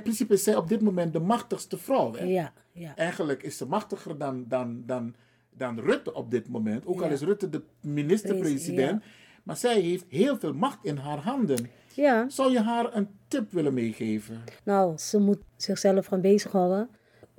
Principe 0.02 0.32
is 0.32 0.42
zij 0.42 0.56
op 0.56 0.68
dit 0.68 0.80
moment 0.80 1.12
de 1.12 1.20
machtigste 1.20 1.78
vrouw. 1.78 2.14
Hè? 2.14 2.24
Ja, 2.24 2.52
ja. 2.72 2.96
Eigenlijk 2.96 3.42
is 3.42 3.56
ze 3.56 3.66
machtiger 3.66 4.18
dan, 4.18 4.44
dan, 4.86 5.14
dan 5.50 5.80
Rutte 5.80 6.12
op 6.14 6.30
dit 6.30 6.48
moment. 6.48 6.86
Ook 6.86 7.00
al 7.00 7.06
Ja. 7.06 7.12
is 7.12 7.20
Rutte 7.20 7.50
de 7.50 7.62
minister-president. 7.80 9.02
Maar 9.42 9.56
zij 9.56 9.80
heeft 9.80 10.04
heel 10.08 10.36
veel 10.38 10.52
macht 10.52 10.84
in 10.84 10.96
haar 10.96 11.18
handen. 11.18 11.70
Ja. 11.94 12.28
Zou 12.28 12.52
je 12.52 12.60
haar 12.60 12.96
een 12.96 13.08
tip 13.28 13.52
willen 13.52 13.74
meegeven? 13.74 14.42
Nou, 14.64 14.98
ze 14.98 15.18
moet 15.18 15.40
zichzelf 15.56 16.06
gaan 16.06 16.20
bezighouden. 16.20 16.88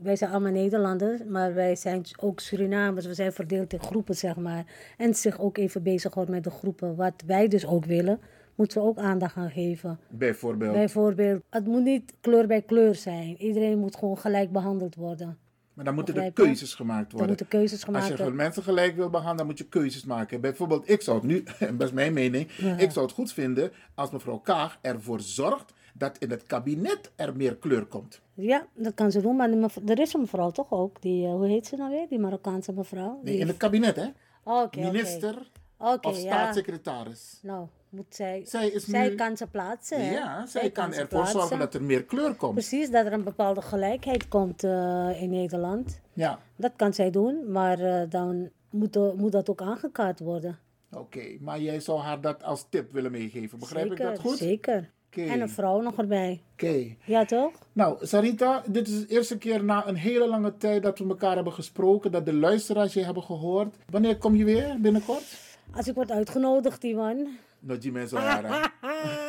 Wij 0.06 0.16
zijn 0.16 0.32
allemaal 0.32 0.52
Nederlanders, 0.52 1.22
maar 1.30 1.54
wij 1.54 1.76
zijn 1.76 2.04
ook 2.20 2.40
Surinamers. 2.40 3.06
We 3.06 3.14
zijn 3.14 3.34
verdeeld 3.34 3.74
in 3.74 3.80
groepen, 3.82 4.16
zeg 4.16 4.36
maar. 4.36 4.66
En 4.98 5.14
zich 5.14 5.40
ook 5.40 5.58
even 5.58 5.84
bezighouden 5.84 6.36
met 6.36 6.44
de 6.44 6.50
groepen. 6.50 6.96
Wat 6.96 7.14
wij 7.26 7.48
dus 7.48 7.66
ook 7.66 7.86
willen, 7.86 8.20
moeten 8.56 8.82
we 8.82 8.88
ook 8.88 8.98
aandacht 8.98 9.36
aan 9.36 9.52
geven. 9.52 10.00
Bijvoorbeeld. 10.10 10.74
Bijvoorbeeld, 10.74 11.42
het 11.50 11.66
moet 11.66 11.84
niet 11.84 12.14
kleur 12.22 12.48
bij 12.48 12.62
kleur 12.62 12.96
zijn. 12.96 13.42
Iedereen 13.42 13.80
moet 13.80 13.96
gewoon 13.96 14.18
gelijk 14.18 14.52
behandeld 14.52 14.96
worden. 14.96 15.38
Maar 15.74 15.86
dan 15.86 15.94
moeten 15.96 16.16
er 16.16 16.32
keuzes 16.32 16.74
gemaakt 16.74 17.00
Dan 17.02 17.10
worden. 17.12 17.28
moeten 17.28 17.48
keuzes 17.48 17.84
gemaakt 17.84 18.04
Als 18.04 18.12
je 18.12 18.18
worden. 18.18 18.36
mensen 18.36 18.64
gelijk 18.64 18.96
wil 18.96 19.10
behandelen, 19.10 19.38
dan 19.38 19.46
moet 19.46 19.58
je 19.58 19.68
keuzes 19.68 20.06
maken. 20.06 20.42
Bijvoorbeeld, 20.42 20.90
ik 20.90 21.02
zou 21.02 21.18
het 21.18 21.26
nu, 21.28 21.44
en 21.60 21.78
dat 21.78 21.88
is 21.88 21.94
mijn 21.94 22.14
mening, 22.14 22.52
Ja. 22.58 22.78
ik 22.78 22.92
zou 22.92 23.06
het 23.06 23.16
goed 23.16 23.34
vinden 23.34 23.72
als 23.96 24.12
mevrouw 24.12 24.38
Kaag 24.38 24.78
ervoor 24.82 25.20
zorgt 25.20 25.74
dat 25.98 26.18
in 26.18 26.30
het 26.30 26.44
kabinet 26.46 27.12
er 27.16 27.36
meer 27.36 27.56
kleur 27.56 27.86
komt. 27.86 28.22
Ja, 28.34 28.66
dat 28.74 28.94
kan 28.94 29.12
ze 29.12 29.22
doen. 29.22 29.36
Maar 29.36 29.50
er 29.86 30.00
is 30.00 30.14
een 30.14 30.20
mevrouw 30.20 30.52
toch 30.52 30.72
ook? 30.72 31.02
Die, 31.02 31.26
eh, 31.26 31.32
hoe 31.32 31.48
heet 31.48 31.68
ze 31.68 31.76
nou 31.76 31.90
weer? 31.92 32.08
Die 32.10 32.20
Marokkaanse 32.20 32.74
mevrouw? 32.74 33.20
Nee, 33.24 33.38
in 33.38 33.48
het 33.48 33.58
kabinet, 33.58 33.96
hè? 33.96 34.08
Oh. 34.44 34.72
Minister 34.78 35.50
Oké, 35.78 36.08
of 36.08 36.16
ja. 36.16 36.22
staatssecretaris. 36.22 37.40
Nou, 37.42 37.68
moet 37.90 38.06
zij... 38.16 38.42
Zij 38.46 38.68
is 38.68 38.86
zij 38.86 39.10
nu- 39.10 39.16
kan 39.16 39.38
ze 39.38 39.48
plaatsen, 39.48 40.06
hè? 40.06 40.12
Ja, 40.14 40.46
zij 40.46 40.70
kan 40.72 40.94
ervoor 40.94 41.28
zorgen 41.28 41.60
dat 41.60 41.74
er 41.74 41.84
meer 41.84 42.04
kleur 42.04 42.36
komt. 42.36 42.54
Precies, 42.54 42.90
dat 42.92 43.06
er 43.06 43.14
een 43.14 43.24
bepaalde 43.24 43.62
gelijkheid 43.62 44.28
komt 44.28 44.64
eh, 44.64 45.22
in 45.22 45.30
Nederland. 45.30 46.00
Ja, 46.14 46.40
Dat 46.56 46.72
kan 46.76 46.94
zij 46.94 47.10
doen, 47.12 47.52
maar 47.52 47.80
eh, 47.80 48.10
dan 48.10 48.50
moet, 48.70 49.16
moet 49.18 49.32
dat 49.32 49.50
ook 49.50 49.62
aangekaart 49.62 50.20
worden. 50.20 50.58
oké. 50.92 51.38
Maar 51.40 51.60
jij 51.60 51.80
zou 51.80 52.00
haar 52.00 52.22
dat 52.22 52.44
als 52.44 52.66
tip 52.70 52.92
willen 52.92 53.12
meegeven. 53.12 53.60
Begrijp 53.60 53.88
zeker, 53.88 54.06
ik 54.10 54.12
dat 54.16 54.20
goed? 54.26 54.38
Zeker. 54.38 54.92
En 55.18 55.42
een 55.42 55.50
vrouw 55.50 55.82
nog 55.82 55.98
erbij. 55.98 56.42
Oké. 56.54 56.96
Ja, 57.06 57.26
toch? 57.26 57.52
Nou, 57.74 58.06
Sarita, 58.06 58.64
dit 58.68 58.88
is 58.88 59.00
de 59.08 59.14
eerste 59.14 59.38
keer 59.38 59.64
na 59.64 59.88
een 59.88 59.96
hele 59.96 60.28
lange 60.28 60.58
tijd 60.58 60.84
dat 60.84 61.00
we 61.00 61.08
elkaar 61.08 61.36
hebben 61.36 61.54
gesproken, 61.54 62.12
dat 62.12 62.26
de 62.26 62.34
luisteraars 62.34 62.94
je 62.94 63.04
hebben 63.04 63.24
gehoord. 63.24 63.76
Wanneer 63.90 64.18
kom 64.18 64.36
je 64.36 64.44
weer 64.44 64.76
binnenkort? 64.80 65.24
Als 65.72 65.88
ik 65.88 65.96
word 65.96 66.12
uitgenodigd, 66.12 66.84
Iwan. 66.84 67.28
No, 67.60 67.78
die 67.78 67.92
mensen 67.92 68.18
waren. 68.32 68.72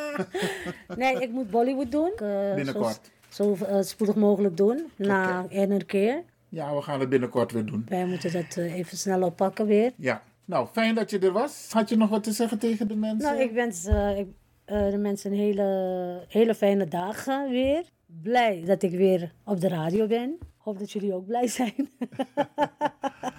nee, 0.97 1.23
ik 1.23 1.31
moet 1.31 1.51
Bollywood 1.51 1.91
doen. 1.91 2.13
Eh, 2.17 2.55
Binnenkort. 2.55 3.11
Zo, 3.29 3.55
zo 3.55 3.65
eh, 3.65 3.83
spoedig 3.83 4.17
mogelijk 4.17 4.57
doen, 4.57 4.91
na 4.97 5.47
een 5.49 5.87
keer. 5.87 6.23
Ja, 6.49 6.75
we 6.75 6.83
gaan 6.83 7.01
het 7.01 7.09
binnenkort 7.09 7.53
weer 7.53 7.65
doen. 7.67 7.87
Wij 7.89 8.07
moeten 8.07 8.33
dat 8.33 8.57
eh, 8.57 8.75
even 8.75 8.97
snel 8.97 9.23
oppakken 9.23 9.67
weer. 9.67 9.93
Ja. 9.97 10.23
Nou, 10.45 10.67
fijn 10.73 10.95
dat 10.95 11.11
je 11.11 11.19
er 11.19 11.33
was. 11.33 11.69
Had 11.73 11.89
je 11.89 11.97
nog 11.97 12.09
wat 12.09 12.25
te 12.25 12.33
zeggen 12.33 12.59
tegen 12.59 12.89
de 12.89 12.97
mensen? 12.97 13.31
Nou, 13.31 13.41
ik 13.41 13.53
wens 13.53 13.85
eh, 13.85 14.19
ik, 14.19 14.27
eh, 14.67 14.91
de 14.91 14.99
mensen 14.99 15.33
een 15.33 15.39
hele, 15.39 16.25
hele 16.29 16.55
fijne 16.55 16.87
dagen 16.87 17.51
weer. 17.51 17.85
Blij 18.23 18.63
dat 18.65 18.83
ik 18.83 18.91
weer 18.91 19.33
op 19.45 19.61
de 19.61 19.69
radio 19.69 20.07
ben. 20.07 20.39
Hoop 20.57 20.79
dat 20.79 20.93
jullie 20.93 21.15
ook 21.15 21.27
blij 21.27 21.47
zijn. 21.47 21.75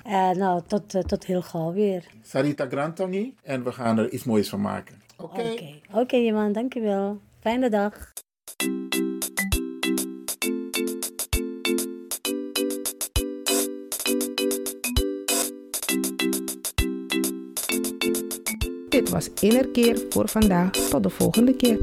En 0.03 0.37
nou, 0.37 0.61
tot, 0.67 0.95
eh, 0.95 1.01
tot 1.01 1.25
heel 1.25 1.41
gauw 1.41 1.73
weer. 1.73 2.05
Sarita 2.21 2.67
Grantangi. 2.67 3.35
En 3.43 3.63
we 3.63 3.71
gaan 3.71 3.97
er 3.97 4.09
iets 4.09 4.23
moois 4.23 4.49
van 4.49 4.61
maken. 4.61 5.01
Oké. 5.17 5.41
Oké, 5.41 5.79
Oké, 5.93 6.15
Iman, 6.15 6.51
dankjewel. 6.51 7.19
Fijne 7.39 7.69
dag. 7.69 8.13
Was 19.17 19.29
Innerkeer 19.39 20.05
voor 20.09 20.27
vandaag. 20.29 20.71
Tot 20.71 21.03
de 21.03 21.09
volgende 21.09 21.55
keer. 21.55 21.79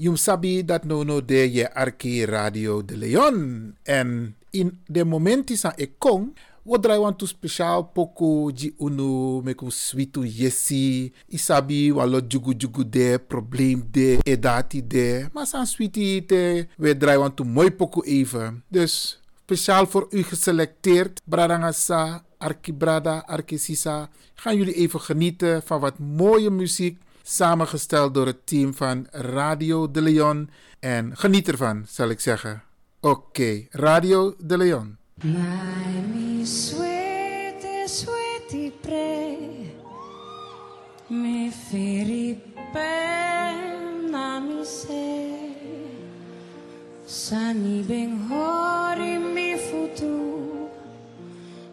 Jum 0.00 0.16
sabi 0.16 0.64
dat 0.64 0.88
no 0.88 1.04
no 1.04 1.20
de 1.20 1.52
je 1.52 1.74
arki 1.74 2.24
Radio 2.24 2.84
de 2.84 2.96
Leon. 2.96 3.36
En 3.82 4.36
in 4.50 4.80
de 4.86 5.04
momenti 5.04 5.56
sa 5.56 5.72
ik 5.76 5.98
kon, 5.98 6.32
we 6.62 6.80
draai 6.80 6.98
want 6.98 7.18
to 7.18 7.26
speciaal 7.26 7.84
poco 7.84 8.50
ji 8.50 8.72
unu 8.78 9.42
meku 9.44 9.70
switu 9.70 10.24
yesi. 10.24 11.12
Isabi 11.28 11.92
wan 11.92 12.08
lo 12.08 12.20
jugu 12.20 12.54
jugu 12.56 12.88
de, 12.88 13.20
probleem 13.26 13.88
de, 13.90 14.18
edati 14.22 14.86
de. 14.86 15.28
Maar 15.32 15.46
san 15.46 15.66
sweetie 15.66 16.24
te, 16.24 16.66
we 16.76 16.96
draai 16.96 17.18
want 17.18 17.36
to 17.36 17.44
mooi 17.44 17.70
poco 17.70 18.02
even. 18.02 18.62
Dus 18.68 19.20
speciaal 19.44 19.86
voor 19.86 20.06
u 20.10 20.22
geselecteerd, 20.22 21.20
Bradangasa, 21.24 22.24
Arki 22.38 22.72
Brada, 22.72 23.22
Arki. 23.26 23.76
Gaan 24.34 24.56
jullie 24.56 24.74
even 24.74 25.00
genieten 25.00 25.62
van 25.62 25.80
wat 25.80 25.98
mooie 25.98 26.50
muziek. 26.50 26.98
Samengesteld 27.32 28.14
door 28.14 28.26
het 28.26 28.46
team 28.46 28.74
van 28.74 29.06
Radio 29.10 29.90
de 29.90 30.02
Leon. 30.02 30.50
En 30.80 31.16
geniet 31.16 31.48
ervan, 31.48 31.84
zal 31.88 32.08
ik 32.08 32.20
zeggen. 32.20 32.62
Oké, 33.00 33.66
Radio 33.70 34.34
de 34.38 34.56
Leon. 34.56 34.96
My 35.22 36.00
mi 36.12 36.46
sweetie 36.46 38.72
pre 38.80 39.36
Mi 41.06 41.50
firi 41.50 42.42
pena 42.72 44.38
mi 44.38 44.64
se 44.64 45.38
Sani 47.06 47.82
ben 47.82 48.26
hori 48.28 49.18
mi 49.18 49.56
futu 49.56 50.18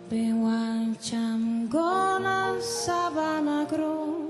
Ben 0.08 0.41
wancam 0.41 1.67
gona 1.70 2.56
sabana 2.62 3.65
gro 3.71 4.27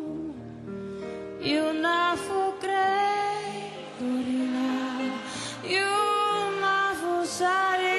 You 1.40 1.72
na 1.74 2.16
fu 2.16 2.54
grey 2.60 3.70
dorina 4.00 4.70
You 5.64 5.92
na 6.62 6.76
fu 7.00 7.26
sari 7.26 7.97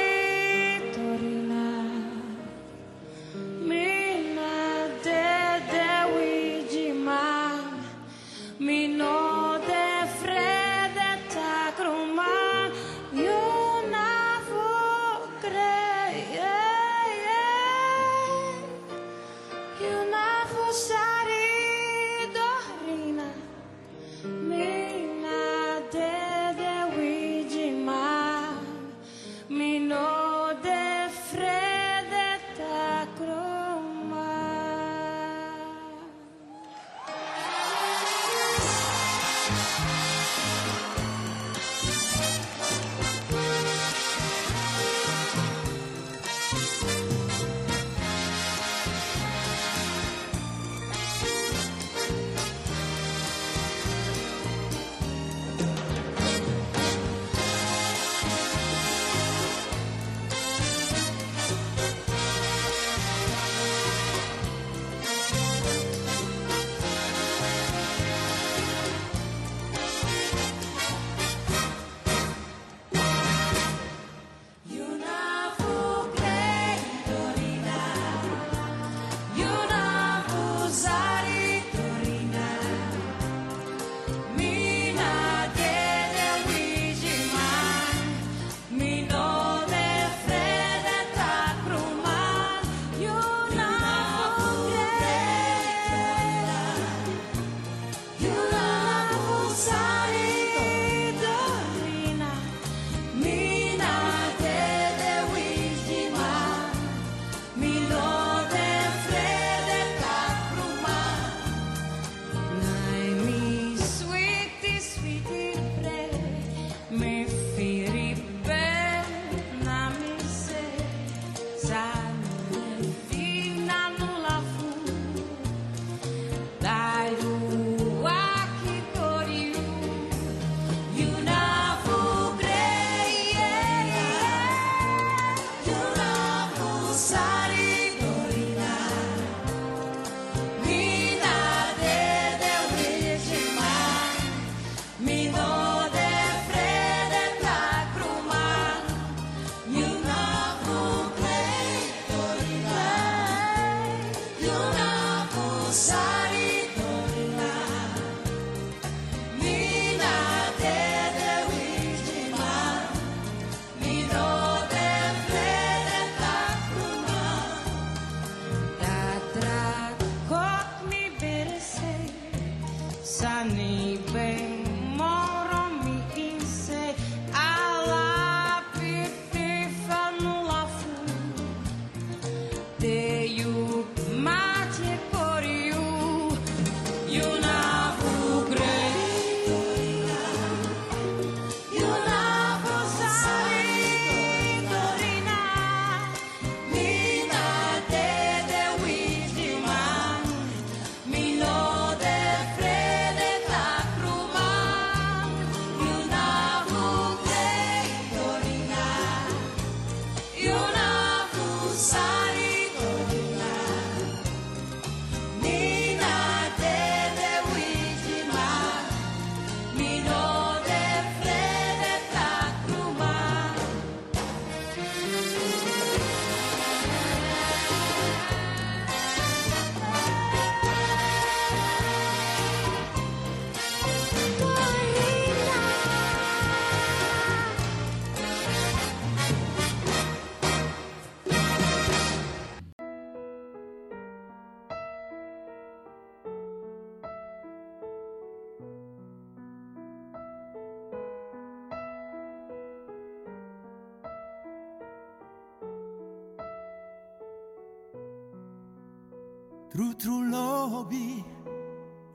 True, 259.79 259.95
true 259.95 260.29
lobby. 260.29 261.25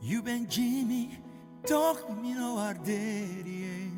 You 0.01 0.21
ben 0.21 0.47
Jimmy, 0.49 1.17
toch 1.65 2.09
mi 2.21 2.33
no 2.33 2.55
waardering. 2.55 3.97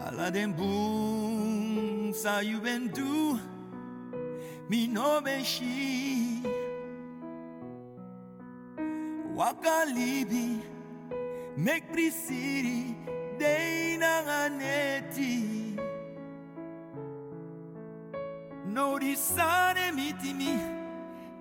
Alla 0.00 0.32
den 0.32 0.52
boom, 0.52 2.12
sa 2.12 2.40
you 2.40 2.58
ben 2.58 2.88
do. 2.88 3.38
Mi 4.68 4.88
no 4.88 5.20
ben 5.20 5.44
she. 5.44 6.42
Waka 9.32 9.86
libi, 9.94 10.60
make 11.56 11.86
prisiri, 11.92 12.96
dei 13.38 13.84
na 18.84 18.90
ganeti. 18.90 18.90
No 18.90 18.98
di 18.98 19.16
sane 19.16 19.92
mitimi, 19.92 20.58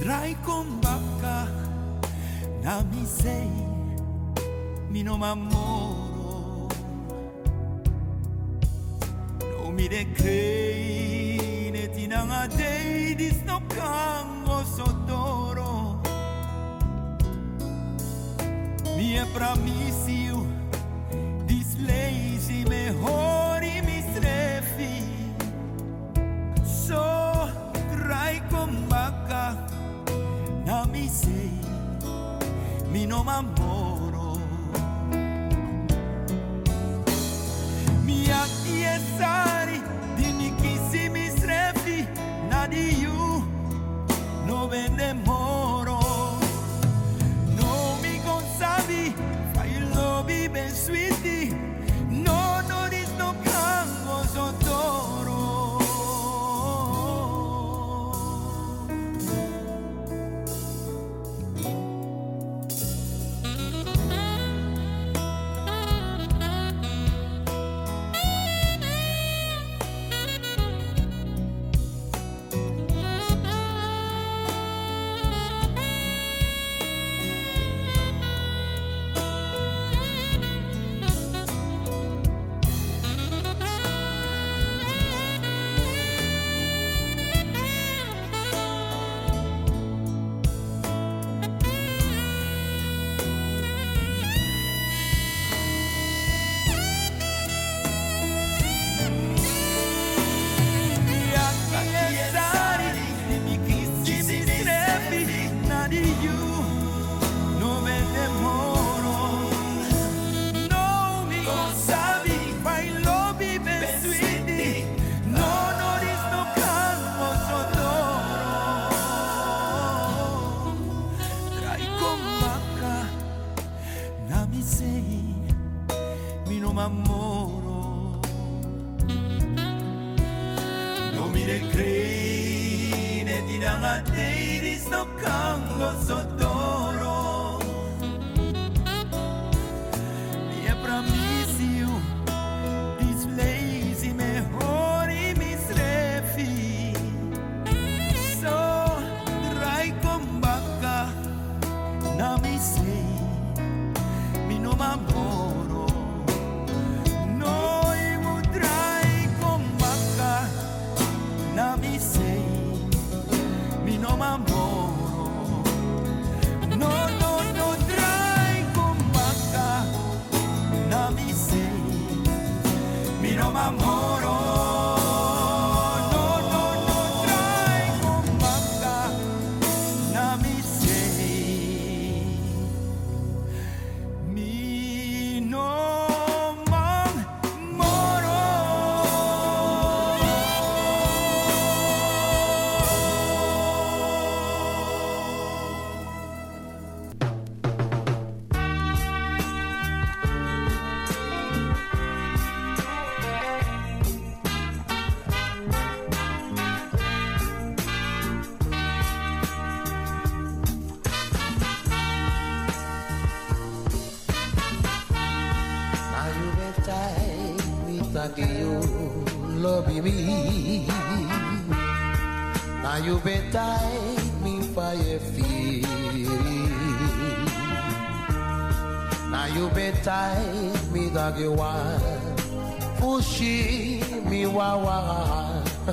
Drai 0.00 0.36
con 0.44 0.80
bacca, 0.80 1.48
na 2.62 2.82
mi 2.82 3.04
sei, 3.04 3.50
mi 4.90 5.02
no 5.02 5.16
m'ammoro. 5.18 6.68
No 9.40 9.70
mi 9.70 9.88
de 9.88 10.06
crei, 10.14 11.70
ne 11.72 11.88
ti 11.90 12.06
nanga 12.06 12.46
dei, 12.46 13.14
dis 13.14 13.42
no 13.44 13.60
cango 13.68 14.17
Mi 19.08 19.14
è 19.14 19.24
promisio, 19.32 20.46
dis 21.46 21.78
lazy 21.78 22.62
me 22.68 22.94
hori 23.00 23.80
mi 23.82 24.04
strefi. 24.12 25.02
So, 26.62 27.50
drai 27.88 28.42
con 28.50 28.84
bacca, 28.86 29.64
na 30.62 30.84
mi 30.92 31.08
sei, 31.08 31.58
mi 32.90 33.06
no 33.06 33.22
m'ammoro. 33.22 34.38
Mi 38.02 38.30
acchiesari, 38.30 39.82
dimmi 40.16 40.54
chi 40.56 40.78
si 40.90 41.08
mi 41.08 41.30
strefi, 41.30 42.06
na 42.50 42.66
di 42.66 43.00
you, 43.00 43.42
no 44.44 44.68
vende 44.68 45.14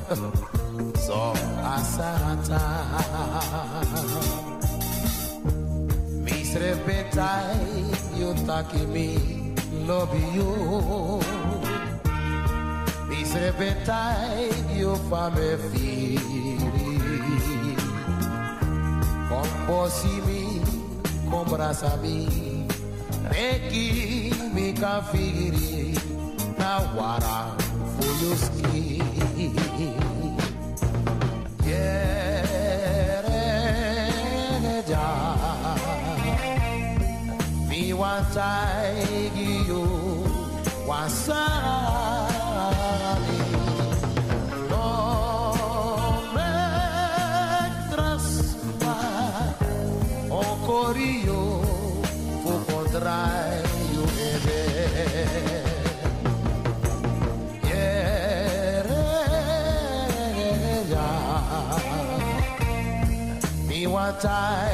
so 0.08 1.34
asata. 1.74 2.62
Me 6.24 6.44
srebe 6.44 7.10
tight, 7.12 8.02
you 8.16 8.34
taki 8.46 8.86
me 8.86 9.18
love 9.88 10.14
you. 10.36 10.52
Me 13.10 13.24
srebe 13.24 13.84
tight, 13.86 14.54
you 14.76 14.96
fame 15.10 15.58
feel. 15.72 16.60
Come 19.30 19.68
bossy 19.68 20.22
me, 20.28 20.62
compra 21.30 21.74
mi 22.02 22.68
Neki 23.32 24.34
mi 24.54 24.74
kafiri 24.74 25.98
na 26.60 26.80
wara 26.96 27.65
for 28.06 28.26
your 28.26 28.36
me 37.70 37.94
want 37.94 38.38
I 38.38 39.30
give 39.36 39.68
you 39.68 39.84
one 40.86 41.10
side. 41.10 41.85
Mi 64.26 64.65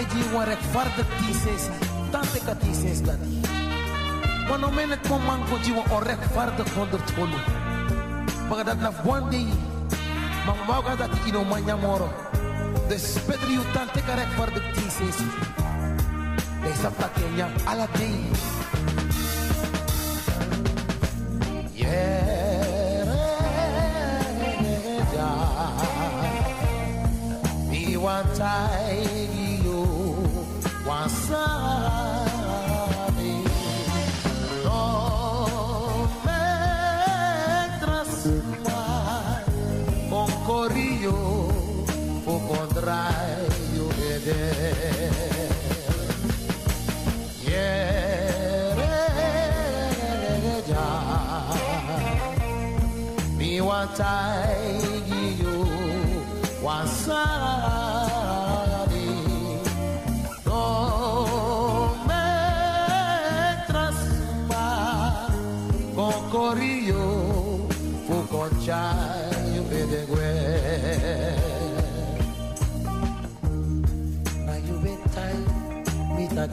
edgy 0.00 0.22
onrechtvaardig 0.34 1.08
thesis, 1.20 1.68
tante 2.10 2.40
ka 2.44 2.54
thesis 2.62 3.02
dat 3.04 3.20
die. 3.24 3.40
Want 4.48 4.64
om 4.64 4.78
in 4.78 4.88
dat 8.64 8.80
na 8.80 8.92
one 9.04 9.30
day, 9.30 9.46
maar 10.46 10.56
wou 10.66 10.96
dat 10.96 11.10
ino 11.26 11.44
manja 11.44 11.76
moro. 11.76 12.08
Tante 13.72 14.00
ka 14.02 14.14
Yeah. 21.74 22.19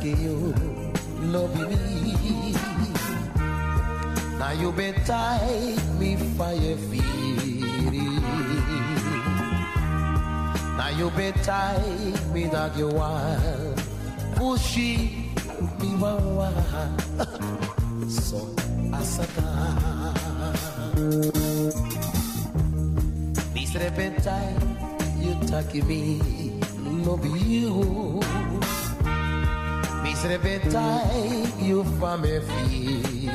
Mi 0.07 0.13
take 0.13 0.23
you 0.23 0.53
love 1.21 1.53
me 1.69 1.75
Na 4.39 4.51
you 4.51 4.71
betai 4.71 5.75
mi 5.99 6.15
fire 6.37 6.75
firi 6.87 8.07
Na 10.77 10.87
you 10.89 11.09
betai 11.11 12.33
mi 12.33 12.47
dag 12.47 12.77
you 12.77 12.87
wan 12.87 13.75
Pushi 14.35 14.91
mi 15.79 15.89
wawa 15.99 16.51
So 18.09 18.39
asata 18.93 19.47
This 23.53 23.73
repentai 23.73 24.55
you 25.19 25.33
take 25.47 25.83
me. 25.85 26.21
Love 27.05 27.25
you 27.25 28.21
Isn't 30.17 30.31
it 30.31 30.71
time 30.71 31.45
you 31.61 31.83
from 31.99 32.21
me 32.23 32.39
feel? 32.41 33.29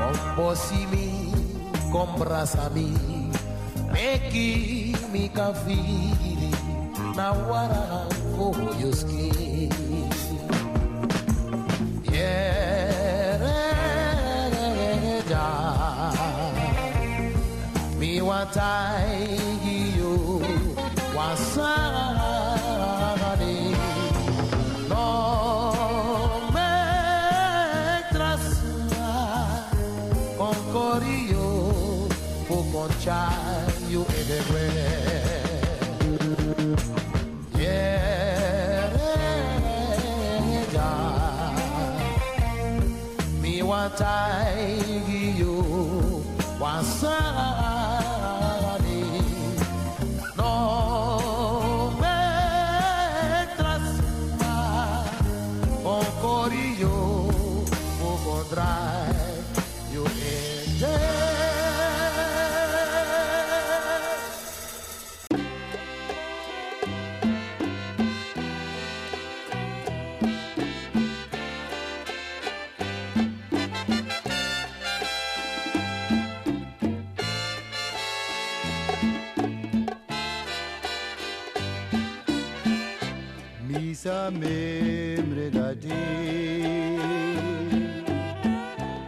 Compose 0.00 0.72
me, 0.88 1.28
compras 1.92 2.54
a 2.54 2.70
me, 2.70 2.96
make 3.92 4.32
me 5.12 5.28
kafiri, 5.28 6.48
na 7.16 7.36
wara 7.36 8.08
for 8.32 8.56
your 8.80 8.96
skin. 8.96 9.68
Yeah, 12.10 12.64
me 17.98 18.22
one 18.22 18.48
time. 18.52 19.47
samim 84.08 85.26
regadi 85.36 86.04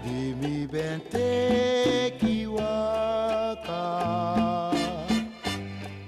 Dimi 0.05 0.57
bente 0.72 1.30
kiwaka 2.20 3.84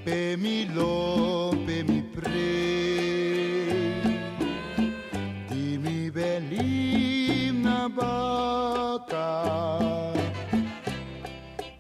Pe 0.05 0.37
mi 0.43 0.67
lo, 0.77 1.53
pe 1.67 1.77
mi 1.89 2.01
pre 2.15 2.53
Dimi 5.49 6.11
belim 6.17 7.63
na 7.63 7.89
baka 7.89 9.31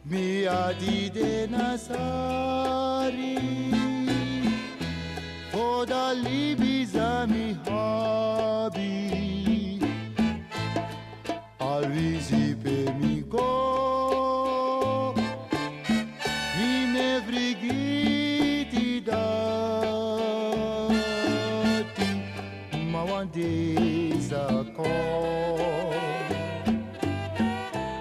Mi 0.05 0.47
adide 0.47 1.47
na 1.53 1.77
sa 1.77 2.92
libi 6.15 6.85
za 6.87 7.27
mi 7.27 7.57
hobi 7.67 8.93
Arizi 11.59 12.57
pe 12.63 12.93
mi 13.01 13.23
go. 13.23 15.15
Mi 16.57 16.87
ne 16.95 17.21
vrigiti 17.27 19.01
dati 19.01 19.31
Ma 22.93 23.03
wan 23.05 23.29
de 23.33 24.13
ko. 24.77 24.93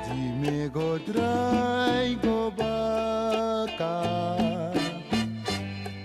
Di 0.05 0.21
me 0.41 0.69
go 0.69 0.97
drai 0.97 2.15
go 2.21 2.51
baka. 2.51 3.95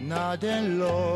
Na 0.09 0.37
den 0.37 0.79
lo 0.79 1.16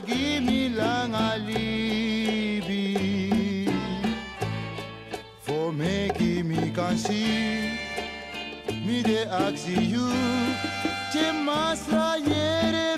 gimilang 0.00 1.14
alibi. 1.14 2.86
For 5.40 5.72
making 5.72 6.48
me 6.48 6.70
can 6.74 6.98
see 6.98 7.78
me 8.84 9.02
the 9.02 9.26
ask 9.30 9.68
you 9.68 10.08
te 11.12 11.32
masra 11.46 12.18
yere 12.20 12.95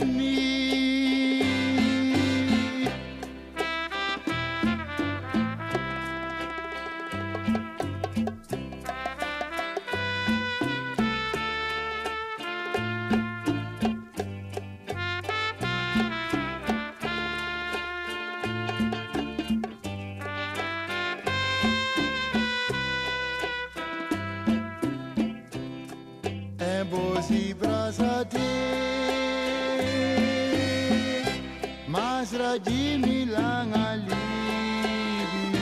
Jimmy 32.64 33.26
Langa 33.26 33.96
leave 34.09 35.34
me 35.52 35.59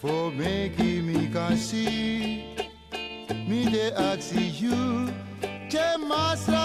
for 0.00 0.30
making 0.32 1.06
me 1.06 1.28
can 1.32 1.56
see 1.56 2.56
me 3.48 3.64
the 3.66 3.94
oxygen. 3.96 5.14
Master. 6.10 6.59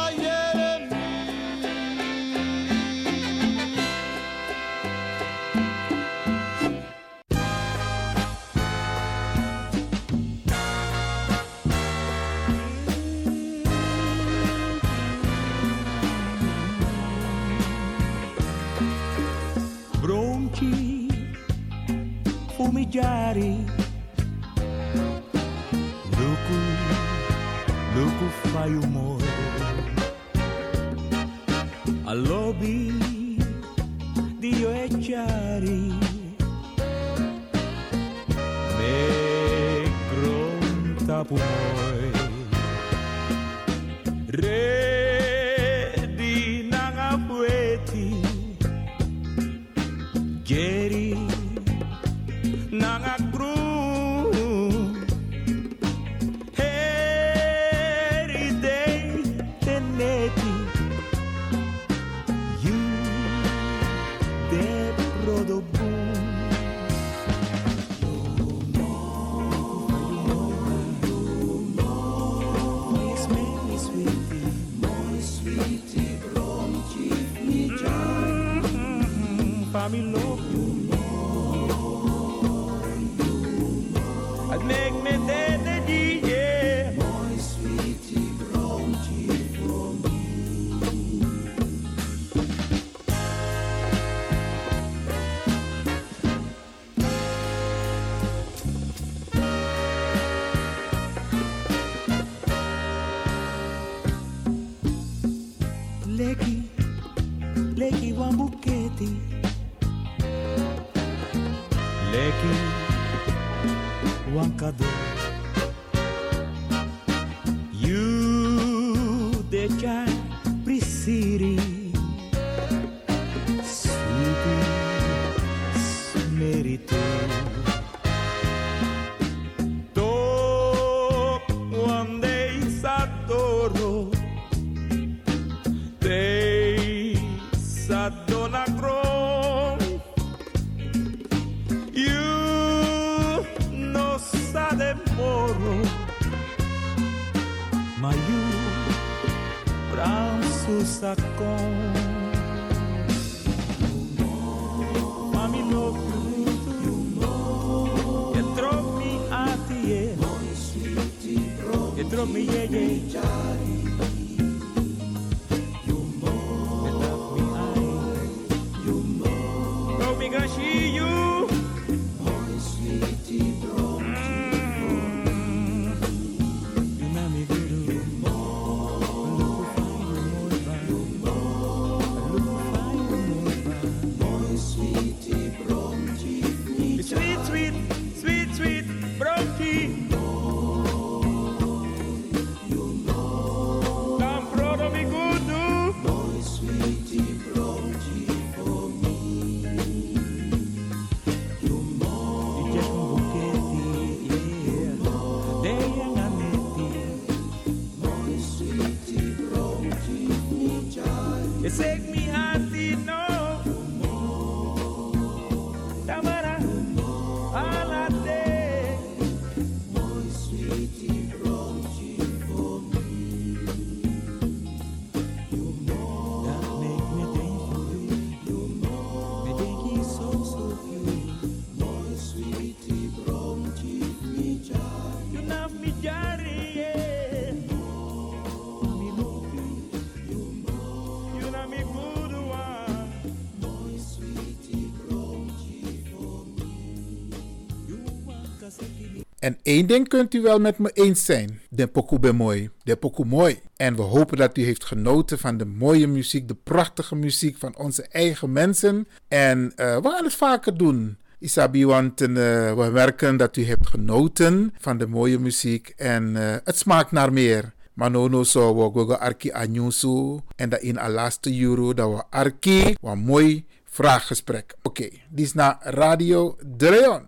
En 249.46 249.58
één 249.64 249.88
ding 249.88 250.08
kunt 250.08 250.34
u 250.34 250.41
wel 250.41 250.60
met 250.60 250.78
me 250.78 250.91
eens 250.93 251.26
zijn. 251.26 251.60
De 251.70 251.88
pokoe 251.88 252.20
ben 252.20 252.36
mooi. 252.36 252.70
De 252.84 252.96
pokoe 252.96 253.26
mooi. 253.26 253.60
En 253.76 253.96
we 253.96 254.02
hopen 254.02 254.38
dat 254.38 254.58
u 254.58 254.64
heeft 254.64 254.86
genoten 254.86 255.39
van 255.39 255.58
de 255.58 255.66
mooie 255.66 256.08
muziek, 256.08 256.48
de 256.48 256.56
prachtige 256.64 257.16
muziek 257.16 257.58
van 257.58 257.78
onze 257.78 258.08
eigen 258.08 258.52
mensen. 258.52 259.08
En 259.28 259.60
uh, 259.60 259.98
we 259.98 260.10
gaan 260.10 260.24
het 260.24 260.34
vaker 260.34 260.78
doen. 260.78 261.18
Isabi, 261.39 261.86
want 261.86 262.22
uh, 262.22 262.28
we 262.74 262.89
merken 262.93 263.38
dat 263.38 263.58
u 263.58 263.64
heeft 263.64 263.88
genoten 263.88 264.74
van 264.80 264.98
de 264.98 265.08
mooie 265.08 265.39
muziek. 265.39 265.93
En 265.98 266.36
uh, 266.36 266.56
het 266.64 266.78
smaakt 266.78 267.12
naar 267.12 267.34
meer. 267.34 267.74
Manono 267.93 268.43
zo 268.43 268.76
we 268.76 269.06
go 269.06 269.14
arki 269.14 269.52
anyusu. 269.52 270.39
En 270.56 270.70
dat 270.70 270.82
in 270.82 270.93
de 270.93 271.10
laatste 271.10 271.60
euro 271.62 271.93
dat 271.93 272.10
we 272.10 272.24
arki. 272.30 272.96
Wat 273.02 273.18
mooi 273.18 273.66
vraaggesprek. 273.84 274.76
Oké, 274.82 275.02
okay, 275.04 275.22
dit 275.30 275.46
is 275.46 275.54
naar 275.54 275.78
Radio 275.82 276.56
De 276.66 276.89
Leon. 276.89 277.28